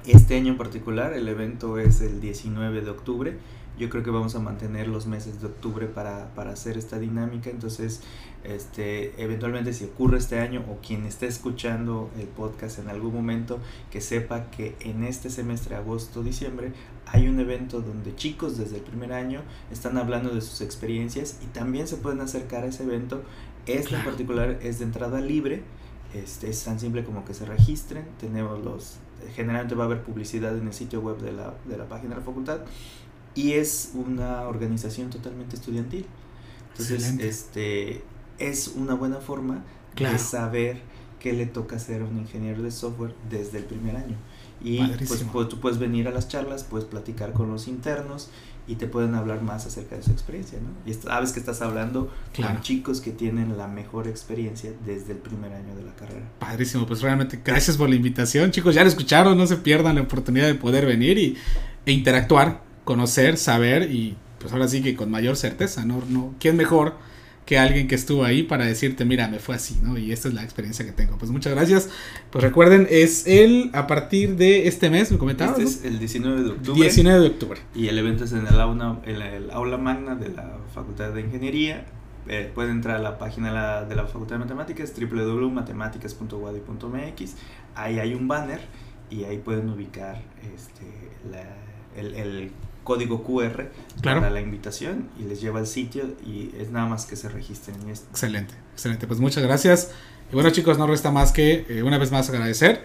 este 0.06 0.36
año 0.36 0.52
en 0.52 0.58
particular, 0.58 1.14
el 1.14 1.26
evento 1.28 1.78
es 1.78 2.02
el 2.02 2.20
19 2.20 2.82
de 2.82 2.90
octubre. 2.90 3.38
Yo 3.78 3.90
creo 3.90 4.04
que 4.04 4.10
vamos 4.10 4.36
a 4.36 4.38
mantener 4.38 4.86
los 4.86 5.06
meses 5.06 5.40
de 5.40 5.48
octubre 5.48 5.86
para, 5.86 6.32
para 6.34 6.52
hacer 6.52 6.78
esta 6.78 6.98
dinámica. 6.98 7.50
Entonces, 7.50 8.02
este, 8.44 9.20
eventualmente 9.20 9.72
si 9.72 9.84
ocurre 9.86 10.18
este 10.18 10.38
año 10.38 10.64
o 10.70 10.78
quien 10.86 11.04
esté 11.06 11.26
escuchando 11.26 12.10
el 12.18 12.26
podcast 12.26 12.78
en 12.78 12.88
algún 12.88 13.12
momento, 13.12 13.58
que 13.90 14.00
sepa 14.00 14.50
que 14.50 14.76
en 14.80 15.02
este 15.02 15.28
semestre, 15.28 15.74
agosto-diciembre, 15.74 16.72
hay 17.06 17.26
un 17.26 17.40
evento 17.40 17.80
donde 17.80 18.14
chicos 18.14 18.56
desde 18.56 18.76
el 18.76 18.82
primer 18.82 19.12
año 19.12 19.42
están 19.72 19.98
hablando 19.98 20.32
de 20.32 20.40
sus 20.40 20.60
experiencias 20.60 21.38
y 21.42 21.46
también 21.46 21.88
se 21.88 21.96
pueden 21.96 22.20
acercar 22.20 22.62
a 22.62 22.66
ese 22.68 22.84
evento. 22.84 23.22
Este 23.66 23.96
en 23.96 24.04
particular 24.04 24.58
es 24.62 24.78
de 24.78 24.84
entrada 24.84 25.20
libre. 25.20 25.62
Este, 26.14 26.48
es 26.48 26.62
tan 26.62 26.78
simple 26.78 27.02
como 27.02 27.24
que 27.24 27.34
se 27.34 27.44
registren. 27.44 28.04
Tenemos 28.20 28.64
los 28.64 28.98
generalmente 29.34 29.74
va 29.74 29.84
a 29.84 29.86
haber 29.86 30.02
publicidad 30.02 30.56
en 30.56 30.66
el 30.66 30.72
sitio 30.72 31.00
web 31.00 31.18
de 31.18 31.32
la, 31.32 31.54
de 31.64 31.78
la 31.78 31.88
página 31.88 32.10
de 32.10 32.20
la 32.20 32.26
facultad 32.26 32.60
y 33.34 33.52
es 33.52 33.92
una 33.94 34.42
organización 34.42 35.10
totalmente 35.10 35.56
estudiantil. 35.56 36.06
Entonces, 36.72 37.18
este 37.20 38.02
es 38.38 38.68
una 38.68 38.94
buena 38.94 39.18
forma 39.18 39.64
de 39.96 40.18
saber 40.18 40.80
qué 41.20 41.32
le 41.32 41.46
toca 41.46 41.76
a 41.76 42.04
un 42.04 42.18
ingeniero 42.18 42.62
de 42.62 42.70
software 42.70 43.14
desde 43.30 43.58
el 43.58 43.64
primer 43.64 43.96
año. 43.96 44.16
Y 44.62 44.78
pues, 45.06 45.24
pues, 45.32 45.48
tú 45.48 45.60
puedes 45.60 45.78
venir 45.78 46.08
a 46.08 46.10
las 46.10 46.28
charlas, 46.28 46.64
puedes 46.64 46.86
platicar 46.86 47.32
con 47.32 47.50
los 47.50 47.68
internos 47.68 48.30
y 48.66 48.76
te 48.76 48.86
pueden 48.86 49.14
hablar 49.14 49.42
más 49.42 49.66
acerca 49.66 49.96
de 49.96 50.02
su 50.02 50.10
experiencia, 50.10 50.58
¿no? 50.58 50.90
Y 50.90 50.94
sabes 50.94 51.32
que 51.32 51.40
estás 51.40 51.60
hablando 51.60 52.10
con 52.34 52.60
chicos 52.62 53.00
que 53.00 53.10
tienen 53.10 53.56
la 53.58 53.68
mejor 53.68 54.08
experiencia 54.08 54.72
desde 54.86 55.12
el 55.12 55.18
primer 55.18 55.52
año 55.52 55.74
de 55.74 55.82
la 55.82 55.94
carrera. 55.94 56.30
Padrísimo, 56.38 56.86
pues 56.86 57.02
realmente 57.02 57.40
gracias 57.44 57.76
por 57.76 57.90
la 57.90 57.94
invitación, 57.94 58.50
chicos, 58.50 58.74
ya 58.74 58.82
lo 58.82 58.88
escucharon, 58.88 59.36
no 59.36 59.46
se 59.46 59.56
pierdan 59.56 59.96
la 59.96 60.02
oportunidad 60.02 60.46
de 60.46 60.54
poder 60.54 60.86
venir 60.86 61.18
y, 61.18 61.36
e 61.84 61.92
interactuar, 61.92 62.62
conocer, 62.84 63.36
saber 63.36 63.90
y 63.90 64.16
pues 64.38 64.52
ahora 64.52 64.68
sí 64.68 64.82
que 64.82 64.94
con 64.94 65.10
mayor 65.10 65.36
certeza, 65.36 65.84
¿no? 65.84 66.02
no 66.08 66.34
¿Quién 66.38 66.56
mejor? 66.56 66.94
que 67.46 67.58
alguien 67.58 67.88
que 67.88 67.94
estuvo 67.94 68.24
ahí 68.24 68.42
para 68.42 68.64
decirte, 68.64 69.04
mira, 69.04 69.28
me 69.28 69.38
fue 69.38 69.54
así, 69.54 69.78
¿no? 69.82 69.98
Y 69.98 70.12
esta 70.12 70.28
es 70.28 70.34
la 70.34 70.42
experiencia 70.42 70.86
que 70.86 70.92
tengo. 70.92 71.18
Pues 71.18 71.30
muchas 71.30 71.52
gracias. 71.52 71.90
Pues 72.30 72.42
recuerden, 72.42 72.88
es 72.90 73.26
el 73.26 73.68
a 73.74 73.86
partir 73.86 74.36
de 74.36 74.66
este 74.66 74.88
mes, 74.88 75.12
me 75.12 75.18
comentaron. 75.18 75.60
Este 75.60 75.88
es 75.88 75.92
el 75.92 75.98
19 75.98 76.42
de 76.42 76.48
octubre. 76.50 76.80
19 76.80 77.20
de 77.20 77.26
octubre. 77.26 77.60
Y 77.74 77.88
el 77.88 77.98
evento 77.98 78.24
es 78.24 78.32
en 78.32 78.46
el 78.46 78.58
aula, 78.60 79.00
en 79.04 79.20
el 79.20 79.50
aula 79.50 79.76
magna 79.76 80.14
de 80.14 80.30
la 80.30 80.56
Facultad 80.74 81.12
de 81.12 81.20
Ingeniería. 81.20 81.84
Eh, 82.28 82.50
pueden 82.54 82.70
entrar 82.72 82.96
a 82.96 83.00
la 83.00 83.18
página 83.18 83.84
de 83.84 83.94
la 83.94 84.06
Facultad 84.06 84.36
de 84.36 84.44
Matemáticas, 84.44 84.94
www.matemáticas.wadi.mx. 84.98 87.34
Ahí 87.74 87.98
hay 87.98 88.14
un 88.14 88.26
banner 88.26 88.60
y 89.10 89.24
ahí 89.24 89.36
pueden 89.36 89.68
ubicar 89.68 90.22
este, 90.54 90.86
el, 91.94 92.14
el 92.14 92.50
código 92.84 93.24
QR 93.24 93.70
para 94.02 94.30
la 94.30 94.40
invitación 94.40 95.08
y 95.18 95.24
les 95.24 95.40
lleva 95.40 95.58
al 95.58 95.66
sitio 95.66 96.04
y 96.24 96.50
es 96.58 96.70
nada 96.70 96.86
más 96.86 97.06
que 97.06 97.16
se 97.16 97.28
registren. 97.28 97.76
Excelente, 97.88 98.54
excelente. 98.72 99.06
Pues 99.06 99.18
muchas 99.18 99.42
gracias. 99.42 99.90
Y 100.30 100.34
bueno 100.34 100.50
chicos, 100.50 100.78
no 100.78 100.86
resta 100.86 101.10
más 101.10 101.32
que 101.32 101.66
eh, 101.68 101.82
una 101.82 101.98
vez 101.98 102.12
más 102.12 102.28
agradecer 102.28 102.82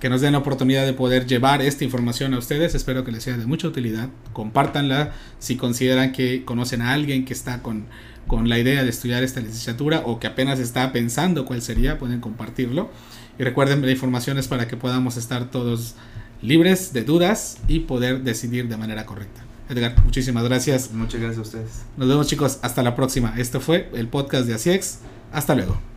que 0.00 0.08
nos 0.08 0.22
den 0.22 0.32
la 0.32 0.38
oportunidad 0.38 0.86
de 0.86 0.94
poder 0.94 1.26
llevar 1.26 1.60
esta 1.60 1.84
información 1.84 2.32
a 2.32 2.38
ustedes. 2.38 2.74
Espero 2.74 3.04
que 3.04 3.12
les 3.12 3.22
sea 3.22 3.36
de 3.36 3.44
mucha 3.44 3.68
utilidad. 3.68 4.08
Compártanla 4.32 5.12
si 5.38 5.56
consideran 5.56 6.12
que 6.12 6.44
conocen 6.44 6.80
a 6.80 6.94
alguien 6.94 7.26
que 7.26 7.34
está 7.34 7.62
con, 7.62 7.84
con 8.26 8.48
la 8.48 8.58
idea 8.58 8.82
de 8.82 8.88
estudiar 8.88 9.22
esta 9.22 9.40
licenciatura 9.40 10.02
o 10.06 10.18
que 10.18 10.26
apenas 10.26 10.58
está 10.58 10.90
pensando 10.90 11.44
cuál 11.44 11.60
sería, 11.60 11.98
pueden 11.98 12.20
compartirlo. 12.20 12.90
Y 13.38 13.44
recuerden, 13.44 13.82
la 13.82 13.90
información 13.90 14.38
es 14.38 14.48
para 14.48 14.66
que 14.68 14.76
podamos 14.76 15.18
estar 15.18 15.50
todos 15.50 15.96
libres 16.42 16.92
de 16.92 17.04
dudas 17.04 17.58
y 17.68 17.80
poder 17.80 18.22
decidir 18.22 18.68
de 18.68 18.76
manera 18.76 19.06
correcta. 19.06 19.44
Edgar, 19.68 19.94
muchísimas 20.04 20.44
gracias. 20.44 20.92
Muchas 20.92 21.20
gracias 21.20 21.38
a 21.38 21.42
ustedes. 21.42 21.70
Nos 21.96 22.08
vemos 22.08 22.26
chicos, 22.26 22.58
hasta 22.62 22.82
la 22.82 22.96
próxima. 22.96 23.34
Esto 23.38 23.60
fue 23.60 23.88
el 23.94 24.08
podcast 24.08 24.46
de 24.46 24.54
ASIEX. 24.54 24.98
Hasta 25.32 25.54
luego. 25.54 25.89